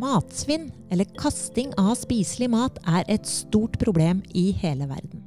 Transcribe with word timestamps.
Matsvinn, 0.00 0.70
eller 0.90 1.08
kasting 1.18 1.72
av 1.80 1.94
spiselig 2.00 2.48
mat, 2.52 2.78
er 2.86 3.04
et 3.12 3.28
stort 3.28 3.78
problem 3.80 4.22
i 4.34 4.50
hele 4.62 4.88
verden. 4.90 5.22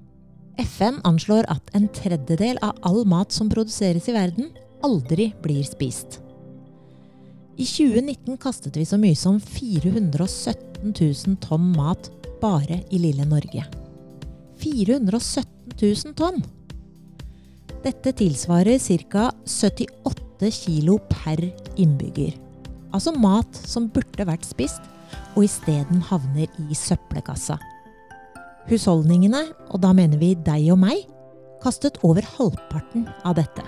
FN 0.62 1.02
anslår 1.04 1.48
at 1.52 1.74
en 1.76 1.88
tredjedel 1.92 2.60
av 2.64 2.78
all 2.88 3.04
mat 3.08 3.34
som 3.36 3.50
produseres 3.52 4.08
i 4.10 4.16
verden, 4.16 4.54
aldri 4.86 5.32
blir 5.44 5.66
spist. 5.68 6.22
I 7.56 7.66
2019 7.66 8.38
kastet 8.42 8.76
vi 8.78 8.86
så 8.88 9.00
mye 9.00 9.16
som 9.16 9.40
417 9.40 10.92
000 10.92 11.38
tonn 11.44 11.72
mat 11.76 12.10
bare 12.42 12.82
i 12.92 13.00
lille 13.00 13.26
Norge. 13.28 13.64
417 14.60 15.76
000 15.82 16.16
tonn! 16.20 16.44
Dette 17.86 18.16
tilsvarer 18.18 18.80
ca. 19.10 19.30
78 19.46 20.52
kilo 20.52 20.98
per 21.10 21.44
innbygger. 21.78 22.45
Altså 22.96 23.12
mat 23.12 23.58
som 23.68 23.90
burde 23.92 24.24
vært 24.24 24.46
spist, 24.48 24.80
og 25.36 25.44
isteden 25.44 26.00
havner 26.08 26.48
i 26.64 26.78
søppelkassa. 26.78 27.58
Husholdningene, 28.70 29.42
og 29.68 29.82
da 29.84 29.92
mener 29.94 30.22
vi 30.22 30.32
deg 30.40 30.70
og 30.72 30.80
meg, 30.86 31.04
kastet 31.64 32.00
over 32.08 32.24
halvparten 32.38 33.10
av 33.28 33.36
dette. 33.42 33.66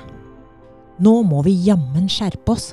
Nå 1.04 1.20
må 1.28 1.44
vi 1.46 1.58
jammen 1.68 2.08
skjerpe 2.10 2.56
oss. 2.56 2.72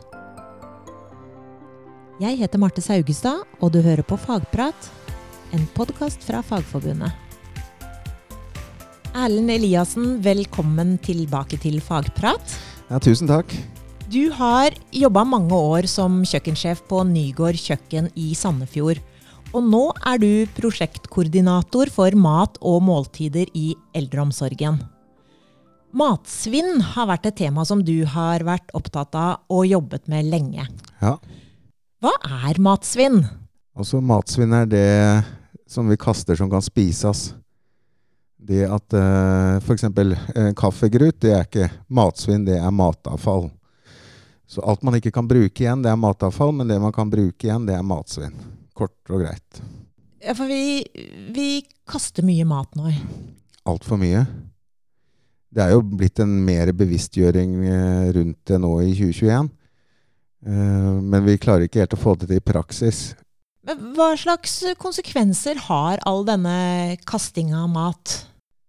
Jeg 2.22 2.38
heter 2.38 2.62
Marte 2.62 2.84
Saugestad, 2.84 3.42
og 3.58 3.74
du 3.74 3.82
hører 3.82 4.06
på 4.06 4.16
Fagprat, 4.20 4.90
en 5.54 5.66
podkast 5.74 6.22
fra 6.22 6.38
Fagforbundet. 6.46 7.10
Erlend 9.14 9.50
Eliassen, 9.50 10.20
velkommen 10.22 10.96
tilbake 11.02 11.58
til 11.62 11.82
Fagprat. 11.82 12.58
Ja, 12.88 13.02
tusen 13.02 13.30
takk. 13.30 13.50
Du 14.12 14.28
har 14.36 14.74
jobba 14.92 15.22
mange 15.24 15.56
år 15.56 15.86
som 15.88 16.18
kjøkkensjef 16.28 16.82
på 16.90 16.98
Nygård 17.08 17.56
kjøkken 17.56 18.10
i 18.20 18.34
Sandefjord. 18.36 18.98
Og 19.56 19.64
nå 19.64 19.80
er 20.04 20.20
du 20.20 20.28
prosjektkoordinator 20.58 21.88
for 21.94 22.16
mat 22.18 22.58
og 22.60 22.82
måltider 22.84 23.48
i 23.56 23.70
eldreomsorgen. 23.96 24.82
Matsvinn 25.96 26.82
har 26.92 27.08
vært 27.08 27.30
et 27.30 27.38
tema 27.38 27.64
som 27.64 27.80
du 27.86 28.04
har 28.10 28.44
vært 28.44 28.76
opptatt 28.76 29.16
av 29.16 29.40
og 29.48 29.64
jobbet 29.70 30.10
med 30.12 30.28
lenge. 30.28 30.68
Ja. 31.00 31.16
Hva 32.04 32.14
er 32.44 32.60
matsvinn? 32.60 33.22
Altså, 33.72 34.04
matsvinn 34.04 34.52
er 34.52 34.68
det 34.68 34.86
som 35.70 35.88
vi 35.88 35.96
kaster 35.96 36.36
som 36.36 36.52
kan 36.52 36.62
spises. 36.62 37.30
Det 38.36 38.66
at 38.68 39.00
uh, 39.00 39.56
f.eks. 39.64 39.88
Uh, 39.88 40.52
kaffegrut, 40.58 41.22
det 41.24 41.32
er 41.32 41.46
ikke 41.48 41.72
matsvinn, 41.88 42.44
det 42.44 42.60
er 42.60 42.74
matavfall. 42.74 43.48
Så 44.46 44.62
alt 44.62 44.84
man 44.84 44.98
ikke 44.98 45.12
kan 45.14 45.28
bruke 45.28 45.64
igjen, 45.64 45.82
det 45.84 45.90
er 45.90 46.00
matavfall, 46.00 46.52
men 46.54 46.68
det 46.68 46.76
man 46.82 46.92
kan 46.94 47.10
bruke 47.10 47.48
igjen, 47.48 47.66
det 47.68 47.76
er 47.78 47.86
matsvinn. 47.86 48.36
Kort 48.76 48.96
og 49.10 49.24
greit. 49.24 49.62
Ja, 50.24 50.34
for 50.36 50.48
vi, 50.48 50.84
vi 51.34 51.48
kaster 51.88 52.24
mye 52.26 52.44
mat 52.48 52.76
nå. 52.78 52.92
Altfor 53.68 54.00
mye. 54.00 54.24
Det 55.54 55.62
er 55.62 55.74
jo 55.74 55.82
blitt 55.86 56.18
en 56.22 56.32
mer 56.44 56.72
bevisstgjøring 56.74 57.58
eh, 57.68 58.06
rundt 58.16 58.40
det 58.50 58.58
nå 58.60 58.72
i 58.82 58.94
2021. 58.96 59.52
Uh, 60.44 61.00
men 61.00 61.22
vi 61.24 61.38
klarer 61.40 61.64
ikke 61.64 61.80
helt 61.80 61.94
å 61.96 62.00
få 62.00 62.16
det 62.18 62.28
til 62.28 62.40
i 62.40 62.44
praksis. 62.44 62.98
Men 63.64 63.94
hva 63.96 64.10
slags 64.20 64.58
konsekvenser 64.76 65.56
har 65.70 66.02
all 66.04 66.24
denne 66.28 66.98
kastinga 67.08 67.62
av 67.62 67.70
mat? 67.72 68.16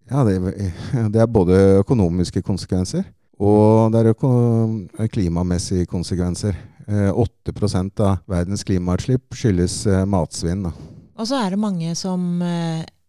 Ja, 0.08 0.24
det, 0.24 0.38
det, 1.12 1.20
er 1.20 1.28
både 1.28 1.82
økonomiske 1.82 2.46
konsekvenser 2.46 3.04
og 3.40 3.92
det 3.94 4.06
er 4.06 5.12
klimamessige 5.12 5.90
konsekvenser. 5.90 6.56
8% 6.86 8.02
av 8.06 8.20
verdens 8.30 8.62
klimautslipp 8.64 9.34
skyldes 9.34 9.80
matsvinn. 10.06 10.68
Og 10.70 11.26
så 11.26 11.40
er 11.42 11.56
det 11.56 11.60
mange 11.60 11.96
som 11.98 12.44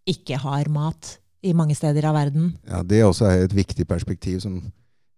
ikke 0.08 0.38
har 0.41 0.70
mat 0.72 1.19
i 1.47 1.52
mange 1.54 1.77
steder 1.77 2.08
av 2.08 2.16
verden. 2.16 2.54
Ja, 2.66 2.82
Det 2.82 3.04
også 3.04 3.28
er 3.28 3.44
et 3.44 3.54
viktig 3.54 3.86
perspektiv 3.86 4.41
som 4.41 4.60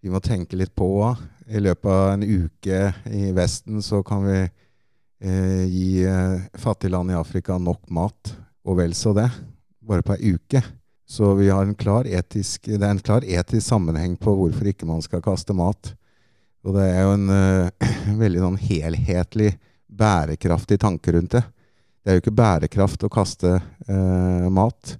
vi 0.03 0.11
må 0.13 0.21
tenke 0.21 0.57
litt 0.57 0.75
på. 0.77 0.89
I 1.49 1.61
løpet 1.63 1.91
av 1.91 2.13
en 2.15 2.25
uke 2.25 2.81
i 3.11 3.31
Vesten 3.37 3.83
så 3.83 4.03
kan 4.07 4.25
vi 4.27 4.39
eh, 4.45 5.65
gi 5.67 6.05
eh, 6.05 6.49
fattige 6.59 6.93
land 6.93 7.11
i 7.13 7.19
Afrika 7.19 7.59
nok 7.59 7.89
mat, 7.91 8.35
og 8.65 8.79
vel 8.79 8.95
så 8.95 9.15
det. 9.17 9.29
Bare 9.81 10.05
på 10.05 10.19
ei 10.19 10.35
uke. 10.37 10.63
Så 11.09 11.35
vi 11.35 11.49
har 11.51 11.63
en 11.63 11.75
klar 11.75 12.05
etisk, 12.05 12.67
det 12.69 12.85
er 12.85 12.91
en 12.91 13.01
klar 13.01 13.25
etisk 13.25 13.65
sammenheng 13.65 14.17
på 14.21 14.35
hvorfor 14.37 14.69
ikke 14.69 14.87
man 14.89 15.01
skal 15.01 15.23
kaste 15.25 15.55
mat. 15.57 15.95
Og 16.69 16.75
det 16.77 16.85
er 16.85 17.07
jo 17.07 17.15
en 17.17 17.31
uh, 17.33 17.93
veldig 18.23 18.43
sånn 18.43 18.59
helhetlig, 18.61 19.55
bærekraftig 19.89 20.77
tanke 20.83 21.15
rundt 21.17 21.39
det. 21.39 21.43
Det 22.05 22.13
er 22.13 22.19
jo 22.19 22.23
ikke 22.27 22.37
bærekraft 22.37 23.07
å 23.09 23.11
kaste 23.13 23.55
uh, 23.57 24.49
mat. 24.53 24.99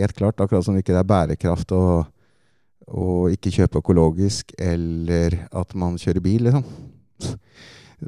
Helt 0.00 0.16
klart. 0.16 0.40
Akkurat 0.40 0.64
som 0.64 0.78
ikke 0.80 0.94
det 0.94 1.02
er 1.02 1.10
bærekraft 1.12 1.74
å, 1.76 1.82
å 2.88 3.08
ikke 3.28 3.52
kjøpe 3.52 3.82
økologisk, 3.82 4.54
eller 4.56 5.42
at 5.52 5.76
man 5.76 6.00
kjører 6.00 6.24
bil, 6.24 6.48
liksom. 6.48 6.64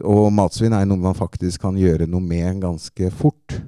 Og 0.07 0.31
matsvinn 0.33 0.73
er 0.73 0.89
noe 0.89 1.05
man 1.05 1.19
faktisk 1.19 1.67
kan 1.67 1.77
gjøre 1.77 2.09
noe 2.09 2.25
med 2.25 2.63
ganske 2.65 3.13
fort. 3.13 3.61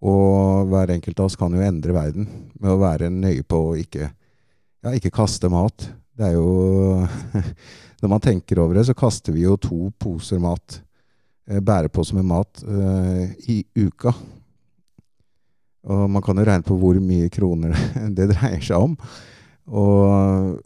Og 0.00 0.70
hver 0.70 0.94
enkelt 0.94 1.18
av 1.20 1.28
oss 1.28 1.36
kan 1.36 1.52
jo 1.52 1.64
endre 1.64 1.92
verden 1.92 2.28
med 2.56 2.72
å 2.72 2.80
være 2.80 3.10
nøye 3.12 3.44
på 3.44 3.58
å 3.68 3.78
ikke, 3.80 4.08
ja, 4.08 4.92
ikke 4.96 5.12
kaste 5.12 5.50
mat. 5.52 5.90
Det 6.16 6.30
er 6.30 6.38
jo 6.38 7.06
Når 8.00 8.08
man 8.08 8.22
tenker 8.24 8.56
over 8.62 8.78
det, 8.78 8.86
så 8.88 8.96
kaster 8.96 9.34
vi 9.36 9.42
jo 9.44 9.58
to 9.60 9.90
poser 10.00 10.40
mat, 10.40 10.78
eh, 11.44 11.60
bæreposer 11.60 12.16
med 12.16 12.24
mat, 12.30 12.62
uh, 12.64 13.26
i 13.44 13.58
uka. 13.76 14.14
Og 15.84 16.06
man 16.08 16.24
kan 16.24 16.40
jo 16.40 16.46
regne 16.48 16.64
på 16.64 16.78
hvor 16.80 16.96
mye 16.96 17.28
kroner 17.28 17.76
det 18.16 18.30
dreier 18.32 18.64
seg 18.64 18.86
om. 18.86 18.96
Og 19.68 20.56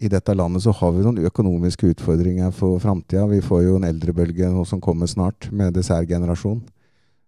i 0.00 0.08
dette 0.12 0.32
landet 0.32 0.64
så 0.64 0.72
har 0.76 0.96
vi 0.96 1.04
noen 1.04 1.20
økonomiske 1.28 1.92
utfordringer 1.92 2.56
for 2.56 2.80
framtida. 2.80 3.26
Vi 3.28 3.44
får 3.44 3.66
jo 3.66 3.76
en 3.76 3.86
eldrebølge 3.88 4.48
nå 4.52 4.64
som 4.68 4.80
kommer 4.80 5.08
snart, 5.12 5.50
med 5.52 5.76
dessertgenerasjon. 5.76 6.64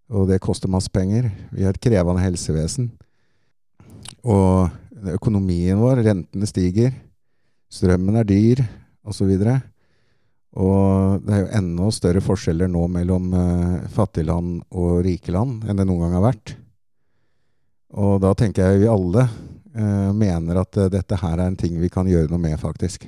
Og 0.08 0.28
det 0.30 0.41
koster 0.41 0.70
masse 0.72 0.91
penger. 0.92 1.28
Vi 1.52 1.64
har 1.66 1.76
et 1.76 1.82
krevende 1.82 2.22
helsevesen. 2.22 2.91
Og 4.24 4.70
økonomien 5.14 5.78
vår, 5.78 6.02
rentene 6.06 6.48
stiger, 6.48 6.94
strømmen 7.72 8.16
er 8.19 8.28
dyr, 8.28 8.62
osv. 9.08 9.28
Og, 9.28 9.58
og 10.58 11.26
det 11.26 11.34
er 11.34 11.42
jo 11.42 11.50
enda 11.60 11.91
større 11.94 12.22
forskjeller 12.24 12.70
nå 12.72 12.86
mellom 12.92 13.28
uh, 13.34 13.84
fattige 13.92 14.28
land 14.30 14.62
og 14.72 15.02
rike 15.06 15.34
land 15.34 15.69
enn 15.69 15.78
det 15.78 15.86
noen 15.88 16.06
gang 16.06 16.16
har 16.19 16.26
vært. 16.30 16.54
Og 17.98 18.19
da 18.25 18.34
tenker 18.36 18.64
jeg 18.64 18.82
vi 18.82 18.90
alle 18.90 19.26
uh, 19.28 20.10
mener 20.16 20.62
at 20.64 20.80
uh, 20.80 20.88
dette 20.92 21.20
her 21.20 21.36
er 21.36 21.46
en 21.46 21.58
ting 21.58 21.76
vi 21.80 21.92
kan 21.92 22.08
gjøre 22.08 22.32
noe 22.32 22.42
med, 22.42 22.56
faktisk. 22.60 23.06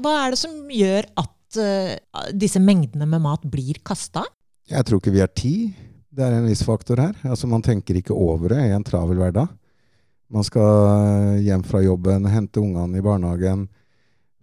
Hva 0.00 0.18
er 0.24 0.34
det 0.34 0.42
som 0.42 0.60
gjør 0.68 1.08
at 1.22 1.30
disse 2.34 2.58
mengdene 2.58 3.06
med 3.06 3.22
mat 3.22 3.44
blir 3.46 3.76
kasta? 3.86 4.24
Jeg 4.66 4.82
tror 4.88 4.98
ikke 4.98 5.12
vi 5.14 5.20
har 5.22 5.30
tid. 5.30 5.76
Det 6.14 6.22
er 6.22 6.36
en 6.36 6.46
viss 6.46 6.62
faktor 6.62 7.00
her. 7.02 7.14
Altså 7.26 7.48
Man 7.50 7.62
tenker 7.62 7.96
ikke 7.98 8.14
over 8.14 8.54
det 8.54 8.60
i 8.68 8.74
en 8.74 8.84
travel 8.86 9.18
hverdag. 9.18 9.48
Man 10.30 10.44
skal 10.46 11.40
hjem 11.42 11.64
fra 11.66 11.80
jobben, 11.82 12.28
hente 12.30 12.62
ungene 12.62 12.98
i 12.98 13.02
barnehagen, 13.04 13.66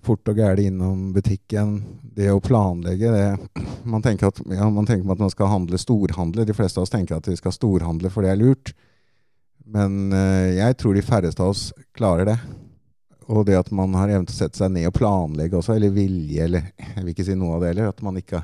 fort 0.03 0.27
og 0.27 0.39
gæli 0.39 0.67
innom 0.67 1.13
butikken. 1.15 1.77
Det 2.15 2.27
å 2.31 2.41
planlegge 2.43 3.11
det 3.13 3.25
man 3.93 4.03
tenker, 4.03 4.31
at, 4.31 4.41
ja, 4.51 4.67
man 4.69 4.87
tenker 4.87 5.13
at 5.15 5.23
man 5.23 5.31
skal 5.31 5.51
handle 5.51 5.79
storhandle. 5.79 6.45
De 6.47 6.55
fleste 6.57 6.79
av 6.79 6.87
oss 6.87 6.91
tenker 6.93 7.15
at 7.15 7.29
vi 7.29 7.37
skal 7.39 7.55
storhandle, 7.55 8.11
for 8.11 8.27
det 8.27 8.33
er 8.33 8.41
lurt. 8.41 8.73
Men 9.71 10.11
eh, 10.11 10.57
jeg 10.57 10.75
tror 10.81 10.97
de 10.97 11.05
færreste 11.05 11.43
av 11.45 11.53
oss 11.53 11.69
klarer 11.95 12.33
det. 12.33 12.37
Og 13.31 13.45
det 13.47 13.55
at 13.61 13.71
man 13.71 13.95
har 13.95 14.11
evnen 14.11 14.27
til 14.27 14.35
å 14.35 14.41
sette 14.41 14.59
seg 14.59 14.73
ned 14.75 14.89
og 14.89 14.97
planlegge 14.97 15.55
også, 15.55 15.77
eller 15.77 15.95
vilje, 15.95 16.49
eller 16.49 16.67
jeg 16.75 16.97
vil 16.99 17.13
ikke 17.13 17.27
si 17.29 17.37
noe 17.39 17.55
av 17.55 17.63
det 17.63 17.71
heller. 17.71 17.93
At 17.95 18.03
man 18.03 18.19
ikke, 18.19 18.43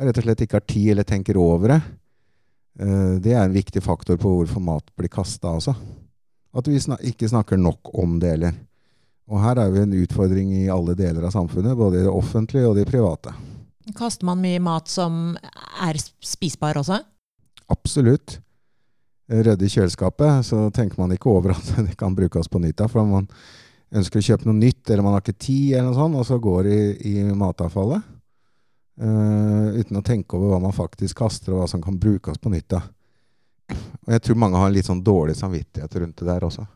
rett 0.00 0.22
og 0.22 0.26
slett 0.26 0.46
ikke 0.46 0.62
har 0.62 0.66
tid 0.70 0.94
eller 0.94 1.08
tenker 1.12 1.36
over 1.40 1.74
det. 1.76 1.82
Eh, 2.80 3.16
det 3.22 3.34
er 3.34 3.44
en 3.44 3.54
viktig 3.54 3.82
faktor 3.82 4.18
på 4.20 4.32
hvorfor 4.38 4.62
mat 4.62 4.86
blir 4.98 5.12
kasta 5.12 5.54
også. 5.54 5.74
At 6.54 6.70
vi 6.70 6.78
snak 6.80 7.02
ikke 7.06 7.30
snakker 7.30 7.58
nok 7.58 7.92
om 7.98 8.18
det 8.22 8.36
heller. 8.36 8.54
Og 9.30 9.40
her 9.40 9.58
er 9.62 9.72
vi 9.72 9.82
en 9.82 9.96
utfordring 10.02 10.52
i 10.52 10.68
alle 10.70 10.94
deler 10.98 11.24
av 11.24 11.32
samfunnet, 11.32 11.76
både 11.78 12.02
i 12.02 12.06
det 12.06 12.12
offentlige 12.12 12.68
og 12.68 12.76
det 12.76 12.86
private. 12.90 13.32
Kaster 13.96 14.26
man 14.28 14.40
mye 14.40 14.60
mat 14.64 14.88
som 14.88 15.36
er 15.84 15.98
spisbar 16.24 16.78
også? 16.80 17.00
Absolutt. 17.72 18.38
Rydde 19.28 19.64
i 19.64 19.72
kjøleskapet, 19.72 20.44
så 20.44 20.66
tenker 20.76 21.00
man 21.00 21.14
ikke 21.14 21.32
over 21.32 21.54
at 21.56 21.70
det 21.86 21.96
kan 22.00 22.16
brukes 22.16 22.50
på 22.52 22.60
nytt. 22.60 22.84
For 22.92 23.08
man 23.08 23.28
ønsker 23.94 24.20
å 24.20 24.26
kjøpe 24.28 24.48
noe 24.48 24.58
nytt, 24.58 24.84
eller 24.90 25.06
man 25.06 25.16
har 25.16 25.24
ikke 25.24 25.38
tid, 25.38 25.76
eller 25.78 25.88
noe 25.88 25.98
sånt, 25.98 26.18
og 26.20 26.28
så 26.28 26.40
går 26.42 26.68
det 26.68 26.76
i, 26.76 27.14
i 27.14 27.24
matavfallet. 27.32 28.10
Uten 29.74 29.98
å 29.98 30.04
tenke 30.06 30.36
over 30.38 30.54
hva 30.54 30.60
man 30.62 30.76
faktisk 30.76 31.18
kaster, 31.22 31.54
og 31.54 31.62
hva 31.62 31.70
som 31.70 31.82
kan 31.82 31.98
brukes 32.00 32.38
på 32.40 32.52
nytt. 32.52 32.68
Da. 32.76 32.82
Og 34.04 34.14
jeg 34.14 34.24
tror 34.24 34.40
mange 34.40 34.60
har 34.60 34.70
en 34.70 34.76
litt 34.76 34.88
sånn 34.88 35.02
dårlig 35.04 35.36
samvittighet 35.38 35.96
rundt 36.02 36.20
det 36.20 36.28
der 36.28 36.46
også. 36.46 36.66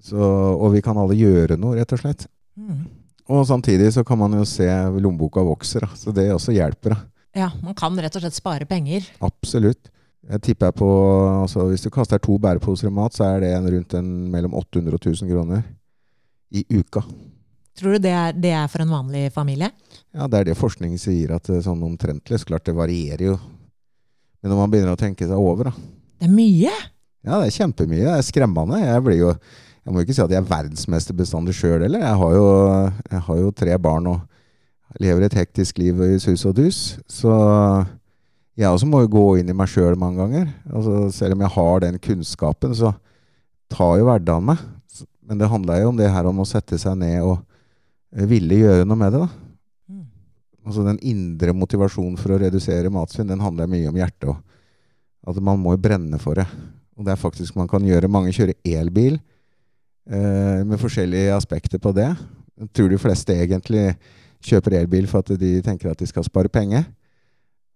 Så, 0.00 0.18
og 0.20 0.72
vi 0.72 0.80
kan 0.84 0.98
alle 0.98 1.18
gjøre 1.18 1.58
noe, 1.60 1.76
rett 1.76 1.92
og 1.92 2.00
slett. 2.00 2.26
Mm. 2.56 2.84
Og 3.30 3.46
samtidig 3.46 3.92
så 3.94 4.04
kan 4.06 4.18
man 4.18 4.34
jo 4.38 4.46
se 4.48 4.66
lommeboka 4.96 5.42
vokser, 5.46 5.84
da. 5.86 5.96
så 5.96 6.14
det 6.16 6.30
også 6.34 6.54
hjelper. 6.56 6.96
Da. 6.96 7.00
Ja, 7.44 7.50
man 7.62 7.76
kan 7.78 7.98
rett 8.00 8.16
og 8.16 8.24
slett 8.24 8.38
spare 8.38 8.66
penger. 8.66 9.06
Absolutt. 9.22 9.90
Jeg 10.30 10.42
tipper 10.44 10.72
på, 10.76 10.86
altså 11.42 11.64
Hvis 11.70 11.82
du 11.82 11.90
kaster 11.90 12.20
to 12.20 12.36
bæreposer 12.38 12.92
mat, 12.92 13.14
så 13.16 13.24
er 13.24 13.44
det 13.44 13.52
en 13.56 13.68
rundt 13.72 13.94
en, 13.96 14.08
mellom 14.32 14.54
800 14.58 14.96
og 14.96 15.00
1000 15.00 15.30
kroner 15.30 15.62
i 16.50 16.64
uka. 16.70 17.02
Tror 17.78 17.96
du 17.96 18.02
det 18.02 18.12
er, 18.12 18.36
det 18.36 18.52
er 18.56 18.68
for 18.70 18.82
en 18.84 18.92
vanlig 18.92 19.28
familie? 19.34 19.70
Ja, 20.12 20.26
det 20.26 20.40
er 20.40 20.50
det 20.50 20.58
forskning 20.58 20.96
sier, 21.00 21.36
at 21.36 21.48
er 21.48 21.62
sånn 21.64 21.82
omtrentlig. 21.86 22.40
Så 22.40 22.48
klart 22.48 22.66
det 22.66 22.74
varierer 22.76 23.30
jo. 23.30 23.36
Men 24.40 24.52
når 24.52 24.60
man 24.62 24.72
begynner 24.72 24.96
å 24.96 25.00
tenke 25.00 25.28
seg 25.28 25.38
over, 25.38 25.70
da. 25.70 25.74
Det 26.20 26.28
er 26.28 26.34
mye! 26.34 26.72
Ja, 27.20 27.36
det 27.36 27.50
er 27.50 27.56
kjempemye. 27.60 28.06
Det 28.06 28.16
er 28.16 28.26
skremmende. 28.26 28.80
Jeg 28.80 29.04
blir 29.04 29.20
jo 29.20 29.34
Jeg 29.80 29.94
må 29.94 30.02
ikke 30.04 30.12
si 30.12 30.20
at 30.22 30.32
jeg 30.32 30.42
er 30.42 30.48
verdensmester 30.48 31.16
bestandig 31.16 31.54
sjøl 31.56 31.80
heller. 31.80 32.02
Jeg 32.04 32.16
har, 32.20 32.34
jo, 32.36 32.48
jeg 33.10 33.22
har 33.26 33.38
jo 33.40 33.52
tre 33.56 33.78
barn 33.80 34.10
og 34.10 35.00
lever 35.00 35.24
et 35.24 35.36
hektisk 35.38 35.78
liv 35.80 36.02
i 36.04 36.18
sus 36.20 36.44
og 36.46 36.58
dus. 36.58 36.80
Så 37.08 37.32
jeg 38.60 38.68
også 38.68 38.88
må 38.90 39.00
jo 39.06 39.12
gå 39.14 39.24
inn 39.40 39.48
i 39.48 39.56
meg 39.56 39.70
sjøl 39.72 39.96
mange 39.98 40.20
ganger. 40.20 40.50
Altså, 40.68 41.06
selv 41.16 41.36
om 41.36 41.44
jeg 41.46 41.54
har 41.56 41.80
den 41.86 41.96
kunnskapen, 42.04 42.76
så 42.76 42.92
tar 43.72 43.96
jo 43.98 44.08
hverdagen 44.10 44.50
meg. 44.50 44.60
Men 45.24 45.40
det 45.40 45.48
handler 45.48 45.80
jo 45.80 45.94
om 45.94 45.98
det 46.00 46.10
her 46.12 46.28
om 46.28 46.42
å 46.42 46.48
sette 46.48 46.76
seg 46.80 46.98
ned 47.00 47.22
og 47.24 47.38
eh, 47.38 47.49
ville 48.10 48.58
gjøre 48.62 48.86
noe 48.88 48.98
med 48.98 49.14
det. 49.14 49.22
da. 49.22 49.28
Mm. 49.90 50.06
Altså 50.66 50.84
Den 50.86 51.00
indre 51.12 51.54
motivasjonen 51.56 52.18
for 52.20 52.34
å 52.34 52.40
redusere 52.42 52.92
matsvinn 52.92 53.30
den 53.30 53.42
handler 53.42 53.70
mye 53.70 53.88
om 53.90 53.98
hjertet. 54.00 54.28
Også. 54.32 54.46
at 55.30 55.42
man 55.44 55.60
må 55.60 55.76
brenne 55.76 56.18
for 56.18 56.34
det. 56.34 56.46
Og 56.96 57.04
det 57.04 57.12
er 57.12 57.20
faktisk 57.20 57.56
man 57.56 57.68
kan 57.68 57.84
gjøre. 57.84 58.08
Mange 58.08 58.32
kjører 58.32 58.56
elbil 58.64 59.18
eh, 60.10 60.62
med 60.66 60.80
forskjellige 60.80 61.36
aspekter 61.36 61.78
på 61.78 61.92
det. 61.96 62.08
Jeg 62.60 62.72
tror 62.76 62.88
de 62.92 62.98
fleste 63.00 63.36
egentlig 63.36 63.94
kjøper 64.44 64.80
elbil 64.80 65.06
for 65.08 65.24
at 65.24 65.40
de 65.40 65.60
tenker 65.64 65.90
at 65.90 66.00
de 66.00 66.08
skal 66.08 66.24
spare 66.26 66.48
penger. 66.52 66.84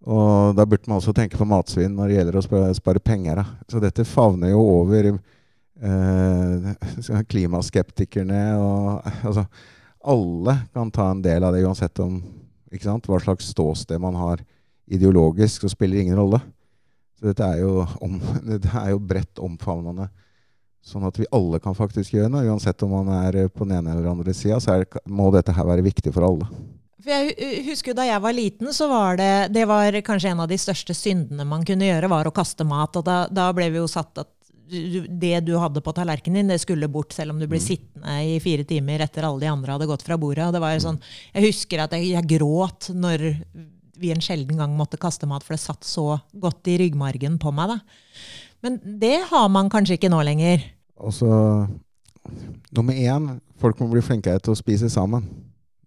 Og 0.05 0.53
da 0.57 0.65
burde 0.69 0.89
man 0.89 0.99
også 0.99 1.13
tenke 1.17 1.37
på 1.39 1.47
matsvinn 1.49 1.95
når 1.97 2.09
det 2.09 2.17
gjelder 2.19 2.37
å 2.37 2.43
spare, 2.45 2.73
spare 2.77 3.01
penger. 3.01 3.41
Da. 3.41 3.45
Så 3.71 3.81
dette 3.81 4.05
favner 4.05 4.51
jo 4.53 4.61
over 4.61 5.09
eh, 5.09 6.67
klimaskeptikerne 7.31 8.43
og 8.59 9.09
altså, 9.25 9.47
Alle 10.05 10.57
kan 10.73 10.91
ta 10.93 11.09
en 11.11 11.21
del 11.25 11.43
av 11.43 11.55
det, 11.55 11.63
uansett 11.65 11.99
om 12.03 12.19
hva 12.75 13.19
slags 13.23 13.47
ståsted 13.53 14.01
man 14.01 14.17
har 14.19 14.43
ideologisk, 14.85 15.61
så 15.61 15.69
spiller 15.71 15.97
det 15.97 16.03
ingen 16.03 16.19
rolle. 16.19 16.39
Så 17.19 17.31
dette 17.31 17.47
er 17.47 17.63
jo, 17.63 17.85
om, 18.03 18.19
dette 18.51 18.69
er 18.69 18.93
jo 18.93 19.01
bredt 19.01 19.41
omfavnende. 19.41 20.09
Sånn 20.85 21.05
at 21.07 21.17
vi 21.17 21.25
alle 21.33 21.57
kan 21.63 21.73
faktisk 21.73 22.13
gjøre 22.13 22.29
noe. 22.29 22.45
Uansett 22.45 22.83
om 22.85 22.93
man 22.93 23.09
er 23.23 23.47
på 23.49 23.65
den 23.65 23.79
ene 23.79 23.95
eller 23.95 24.11
andre 24.11 24.35
sida, 24.37 24.59
så 24.61 24.77
det, 24.83 25.01
må 25.09 25.31
dette 25.33 25.55
her 25.55 25.65
være 25.65 25.85
viktig 25.87 26.13
for 26.13 26.27
alle. 26.27 26.49
For 27.05 27.13
jeg 27.13 27.63
husker 27.67 27.93
Da 27.97 28.05
jeg 28.07 28.21
var 28.21 28.33
liten, 28.33 28.69
så 28.73 28.87
var 28.89 29.17
det, 29.17 29.31
det 29.53 29.65
var 29.69 29.97
kanskje 30.05 30.33
en 30.33 30.43
av 30.45 30.49
de 30.49 30.57
største 30.61 30.93
syndene 30.97 31.45
man 31.47 31.65
kunne 31.65 31.89
gjøre, 31.89 32.11
var 32.11 32.29
å 32.29 32.33
kaste 32.35 32.65
mat. 32.67 32.97
Og 32.97 33.05
da, 33.05 33.23
da 33.31 33.49
ble 33.57 33.71
vi 33.73 33.81
jo 33.81 33.89
satt 33.89 34.21
at 34.21 34.29
det 34.65 35.39
du 35.45 35.53
hadde 35.61 35.83
på 35.83 35.93
tallerkenen 35.95 36.43
din, 36.43 36.53
det 36.53 36.61
skulle 36.63 36.89
bort, 36.91 37.13
selv 37.13 37.33
om 37.33 37.39
du 37.41 37.47
ble 37.47 37.59
mm. 37.61 37.65
sittende 37.65 38.15
i 38.25 38.39
fire 38.43 38.65
timer 38.67 39.03
etter 39.05 39.27
alle 39.27 39.43
de 39.43 39.51
andre 39.51 39.75
hadde 39.75 39.89
gått 39.89 40.05
fra 40.05 40.17
bordet. 40.21 40.47
Og 40.47 40.55
det 40.55 40.63
var 40.63 40.75
jo 40.75 40.83
sånn, 40.87 40.99
Jeg 41.35 41.49
husker 41.49 41.85
at 41.85 41.95
jeg, 41.95 42.11
jeg 42.15 42.29
gråt 42.35 42.89
når 42.95 43.27
vi 43.95 44.11
en 44.11 44.23
sjelden 44.23 44.59
gang 44.59 44.73
måtte 44.75 44.99
kaste 44.99 45.27
mat, 45.29 45.45
for 45.45 45.55
det 45.55 45.63
satt 45.63 45.87
så 45.87 46.19
godt 46.33 46.67
i 46.71 46.79
ryggmargen 46.81 47.39
på 47.39 47.53
meg. 47.55 47.75
da. 47.75 47.79
Men 48.65 48.79
det 48.99 49.17
har 49.29 49.49
man 49.53 49.69
kanskje 49.71 49.99
ikke 49.99 50.11
nå 50.11 50.21
lenger. 50.25 50.63
Altså, 50.95 51.29
Nummer 52.75 52.93
én, 52.97 53.35
folk 53.61 53.79
må 53.79 53.87
bli 53.91 54.01
flinkere 54.01 54.41
til 54.41 54.55
å 54.55 54.57
spise 54.57 54.89
sammen. 54.89 55.27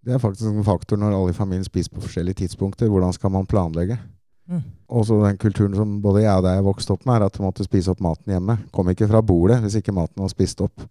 Det 0.05 0.15
er 0.15 0.21
faktisk 0.23 0.47
en 0.47 0.63
faktor 0.63 0.97
når 0.97 1.15
alle 1.17 1.33
i 1.33 1.37
familien 1.37 1.67
spiser 1.67 1.91
på 1.91 2.03
forskjellige 2.05 2.45
tidspunkter. 2.45 2.87
Hvordan 2.87 3.11
skal 3.13 3.33
man 3.33 3.49
planlegge? 3.49 3.99
Mm. 4.49 4.63
Også 4.89 5.19
den 5.21 5.37
kulturen 5.37 5.75
som 5.77 5.99
både 6.01 6.23
jeg 6.23 6.41
og 6.41 6.45
deg 6.47 6.63
vokste 6.65 6.95
opp 6.95 7.05
med, 7.05 7.19
er 7.19 7.27
at 7.27 7.35
du 7.35 7.43
måtte 7.43 7.65
spise 7.67 7.91
opp 7.93 8.01
maten 8.01 8.33
hjemme. 8.33 8.57
Kom 8.73 8.89
ikke 8.89 9.07
fra 9.11 9.21
bordet 9.21 9.59
hvis 9.63 9.77
ikke 9.79 9.93
maten 9.93 10.23
var 10.23 10.31
spist 10.33 10.63
opp. 10.65 10.87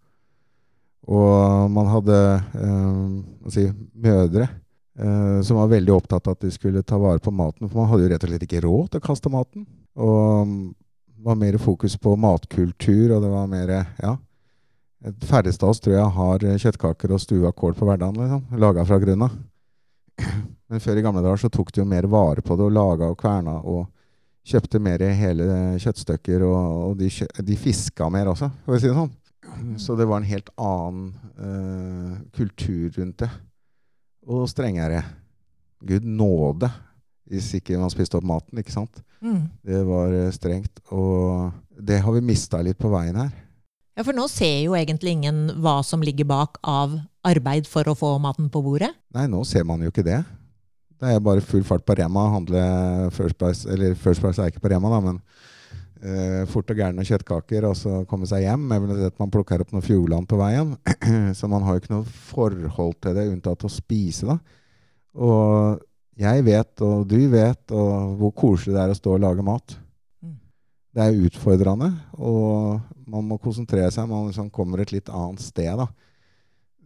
Og 1.08 1.72
man 1.72 1.88
hadde 1.90 2.19
eh, 2.60 3.00
si, 3.50 3.64
mødre 3.96 4.44
eh, 4.46 5.38
som 5.46 5.58
var 5.58 5.72
veldig 5.72 5.94
opptatt 5.96 6.28
av 6.28 6.37
at 6.37 6.44
de 6.44 6.52
skulle 6.55 6.84
ta 6.87 7.00
vare 7.00 7.22
på 7.25 7.34
maten. 7.34 7.66
For 7.66 7.81
man 7.81 7.90
hadde 7.90 8.06
jo 8.06 8.12
rett 8.12 8.26
og 8.28 8.32
slett 8.32 8.46
ikke 8.46 8.62
råd 8.66 8.93
til 8.93 9.02
å 9.02 9.06
kaste 9.08 9.32
maten. 9.32 9.66
Og 9.99 10.55
det 11.08 11.26
var 11.26 11.40
mer 11.40 11.58
fokus 11.58 11.96
på 11.99 12.14
matkultur, 12.20 13.16
og 13.16 13.25
det 13.25 13.32
var 13.32 13.49
mer 13.50 13.72
ja, 13.99 14.12
et 15.06 15.25
Ferdigstads 15.26 15.81
tror 15.82 15.96
jeg 15.96 16.14
har 16.14 16.44
kjøttkaker 16.62 17.14
og 17.14 17.22
stua 17.22 17.50
kål 17.55 17.75
på 17.78 17.87
hverdagen, 17.87 18.19
liksom. 18.19 18.60
Laga 18.62 18.87
fra 18.87 18.99
grunna. 19.02 19.31
Men 20.69 20.82
før 20.85 21.00
i 21.00 21.05
gamle 21.05 21.23
dager 21.25 21.41
så 21.44 21.50
tok 21.53 21.73
de 21.73 21.81
jo 21.81 21.88
mer 21.88 22.09
vare 22.11 22.44
på 22.44 22.56
det 22.59 22.67
og 22.67 22.75
laga 22.76 23.09
og 23.09 23.17
kverna 23.20 23.56
og 23.62 23.87
kjøpte 24.49 24.81
mer 24.81 25.03
hele 25.17 25.47
kjøttstykker, 25.81 26.44
og, 26.47 26.69
og 26.91 26.99
de, 27.00 27.09
de, 27.44 27.56
fiska 27.61 28.09
mer 28.12 28.31
også, 28.32 28.50
for 28.65 28.76
å 28.76 28.81
si 28.81 28.88
det 28.88 28.97
sånn. 28.97 29.15
Så 29.81 29.97
det 29.99 30.06
var 30.09 30.20
en 30.20 30.29
helt 30.29 30.50
annen 30.61 31.09
uh, 31.41 32.15
kultur 32.37 32.93
rundt 32.99 33.25
det. 33.25 33.31
Og 34.29 34.44
strengere. 34.50 35.03
Gud 35.88 36.05
nåde 36.05 36.69
hvis 37.29 37.50
ikke 37.59 37.76
man 37.81 37.93
spiste 37.93 38.17
opp 38.17 38.26
maten, 38.29 38.61
ikke 38.61 38.73
sant. 38.73 39.03
Mm. 39.25 39.49
Det 39.65 39.82
var 39.88 40.15
uh, 40.15 40.31
strengt. 40.32 40.81
Og 40.94 41.53
det 41.81 42.00
har 42.05 42.17
vi 42.17 42.25
mista 42.25 42.61
litt 42.65 42.81
på 42.81 42.93
veien 42.93 43.19
her. 43.19 43.32
Ja, 43.99 44.05
For 44.06 44.15
nå 44.15 44.29
ser 44.31 44.61
jo 44.62 44.76
egentlig 44.79 45.17
ingen 45.17 45.49
hva 45.59 45.81
som 45.82 46.05
ligger 46.05 46.29
bak 46.29 46.61
av 46.62 46.94
arbeid 47.26 47.67
for 47.69 47.88
å 47.91 47.97
få 47.99 48.15
maten 48.23 48.47
på 48.53 48.62
bordet? 48.62 48.93
Nei, 49.17 49.26
nå 49.32 49.43
ser 49.49 49.67
man 49.67 49.82
jo 49.82 49.91
ikke 49.91 50.06
det. 50.06 50.20
Det 50.99 51.12
er 51.15 51.23
bare 51.23 51.45
full 51.45 51.65
fart 51.67 51.85
på 51.87 51.95
Rema. 51.99 52.27
handle 52.35 52.62
First 53.15 53.39
Price, 53.39 53.69
eller 53.71 53.95
First 53.95 54.23
Price 54.23 54.43
er 54.43 54.50
ikke 54.50 54.65
på 54.65 54.73
Rema, 54.73 54.91
da, 54.91 55.00
men 55.05 55.21
uh, 56.03 56.47
fort 56.50 56.71
og 56.75 56.81
gærne 56.81 57.06
kjøttkaker, 57.06 57.69
og 57.69 57.77
så 57.79 58.03
komme 58.11 58.27
seg 58.27 58.43
hjem. 58.47 58.67
Eventuelt 58.75 59.19
man 59.23 59.31
plukker 59.35 59.62
opp 59.62 59.75
noe 59.75 59.85
Fjordland 59.85 60.27
på 60.31 60.41
veien. 60.41 60.75
så 61.39 61.50
man 61.50 61.67
har 61.67 61.77
jo 61.77 61.85
ikke 61.85 61.95
noe 61.95 62.17
forhold 62.33 62.99
til 63.05 63.15
det, 63.19 63.29
unntatt 63.31 63.67
å 63.69 63.73
spise, 63.73 64.27
da. 64.27 64.39
Og 65.19 65.85
jeg 66.19 66.43
vet, 66.47 66.73
og 66.83 67.06
du 67.06 67.19
vet, 67.31 67.62
og 67.71 68.19
hvor 68.19 68.35
koselig 68.35 68.75
det 68.75 68.83
er 68.83 68.91
å 68.91 68.99
stå 68.99 69.15
og 69.15 69.23
lage 69.23 69.44
mat. 69.47 69.77
Mm. 70.19 70.35
Det 70.94 71.05
er 71.05 71.23
utfordrende, 71.29 71.93
og 72.19 72.81
man 73.09 73.27
må 73.31 73.39
konsentrere 73.39 73.93
seg. 73.94 74.11
Man 74.11 74.27
liksom 74.33 74.51
kommer 74.51 74.83
et 74.83 74.93
litt 74.94 75.11
annet 75.15 75.47
sted. 75.47 75.71
da. 75.79 75.87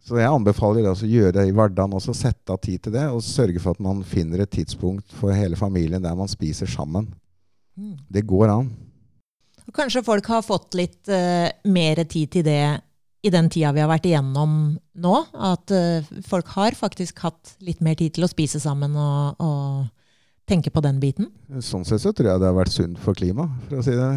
Så 0.03 0.17
jeg 0.19 0.27
anbefaler 0.27 0.83
det 0.83 0.91
å 0.91 1.07
gjøre 1.07 1.35
det 1.37 1.45
i 1.47 1.53
hverdagen 1.55 1.95
også. 1.95 2.15
Sette 2.17 2.51
av 2.51 2.59
tid 2.63 2.81
til 2.83 2.95
det, 2.95 3.05
og 3.07 3.23
sørge 3.23 3.61
for 3.63 3.77
at 3.77 3.83
man 3.83 4.01
finner 4.07 4.43
et 4.43 4.51
tidspunkt 4.51 5.13
for 5.15 5.31
hele 5.35 5.59
familien 5.59 6.03
der 6.03 6.17
man 6.19 6.31
spiser 6.31 6.67
sammen. 6.67 7.07
Mm. 7.79 7.95
Det 8.11 8.25
går 8.27 8.51
an. 8.51 8.73
Og 9.63 9.75
kanskje 9.75 10.03
folk 10.03 10.27
har 10.27 10.43
fått 10.43 10.75
litt 10.75 11.07
uh, 11.07 11.47
mer 11.71 12.03
tid 12.03 12.33
til 12.35 12.43
det 12.45 12.65
i 13.23 13.31
den 13.31 13.47
tida 13.47 13.71
vi 13.71 13.79
har 13.79 13.87
vært 13.87 14.09
igjennom 14.09 14.57
nå? 14.75 15.15
At 15.39 15.71
uh, 15.71 16.13
folk 16.27 16.51
har 16.57 16.75
faktisk 16.75 17.23
hatt 17.23 17.55
litt 17.63 17.79
mer 17.79 17.95
tid 17.99 18.17
til 18.17 18.27
å 18.27 18.31
spise 18.31 18.59
sammen 18.59 18.97
og, 18.99 19.39
og 19.39 20.49
tenke 20.51 20.73
på 20.73 20.83
den 20.83 20.99
biten? 20.99 21.31
Sånn 21.63 21.87
sett 21.87 22.03
så 22.03 22.11
tror 22.11 22.33
jeg 22.33 22.43
det 22.43 22.51
har 22.51 22.59
vært 22.59 22.75
sunt 22.75 22.99
for 22.99 23.15
klimaet, 23.15 23.55
for 23.69 23.79
å 23.79 23.85
si 23.87 23.95
det 23.95 24.11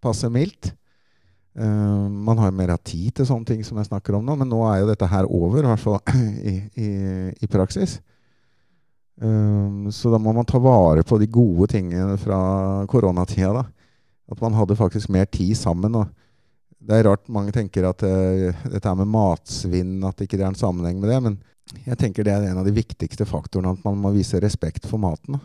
passe 0.00 0.30
mildt. 0.32 0.70
Uh, 1.58 2.06
man 2.08 2.38
har 2.38 2.52
mer 2.54 2.70
tid 2.78 3.10
til 3.16 3.26
sånne 3.26 3.48
ting 3.48 3.64
som 3.66 3.80
jeg 3.80 3.88
snakker 3.88 4.14
om 4.14 4.22
nå, 4.26 4.36
men 4.38 4.48
nå 4.48 4.60
er 4.70 4.84
jo 4.84 4.90
dette 4.92 5.08
her 5.10 5.26
over, 5.26 5.64
i 5.64 5.72
hvert 5.72 5.82
fall 5.82 5.98
i, 6.52 6.54
i, 6.78 6.90
i 7.42 7.50
praksis. 7.50 7.98
Uh, 9.20 9.90
så 9.92 10.12
da 10.12 10.20
må 10.22 10.32
man 10.36 10.46
ta 10.48 10.60
vare 10.62 11.02
på 11.06 11.18
de 11.20 11.28
gode 11.30 11.72
tingene 11.74 12.14
fra 12.22 12.40
koronatida. 12.90 13.66
At 14.30 14.42
man 14.44 14.54
hadde 14.54 14.78
faktisk 14.78 15.10
mer 15.10 15.26
tid 15.26 15.56
sammen. 15.58 15.98
Og 15.98 16.06
det 16.86 17.00
er 17.00 17.08
rart 17.10 17.26
mange 17.28 17.52
tenker 17.52 17.88
at 17.88 18.06
uh, 18.06 18.64
dette 18.70 18.94
med 19.02 19.10
matsvinn, 19.10 19.98
at 20.06 20.16
det 20.16 20.28
ikke 20.28 20.38
er 20.38 20.52
en 20.52 20.60
sammenheng 20.60 21.02
med 21.02 21.10
det. 21.10 21.20
Men 21.26 21.40
jeg 21.82 21.98
tenker 21.98 22.26
det 22.26 22.36
er 22.36 22.46
en 22.52 22.62
av 22.62 22.66
de 22.68 22.78
viktigste 22.78 23.26
faktorene, 23.26 23.74
at 23.74 23.82
man 23.86 23.98
må 23.98 24.14
vise 24.14 24.38
respekt 24.42 24.86
for 24.86 25.02
maten. 25.02 25.34
Da. 25.34 25.42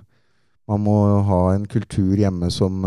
Man 0.69 0.85
må 0.85 0.99
ha 1.25 1.41
en 1.53 1.65
kultur 1.69 2.13
hjemme 2.17 2.53
som 2.53 2.85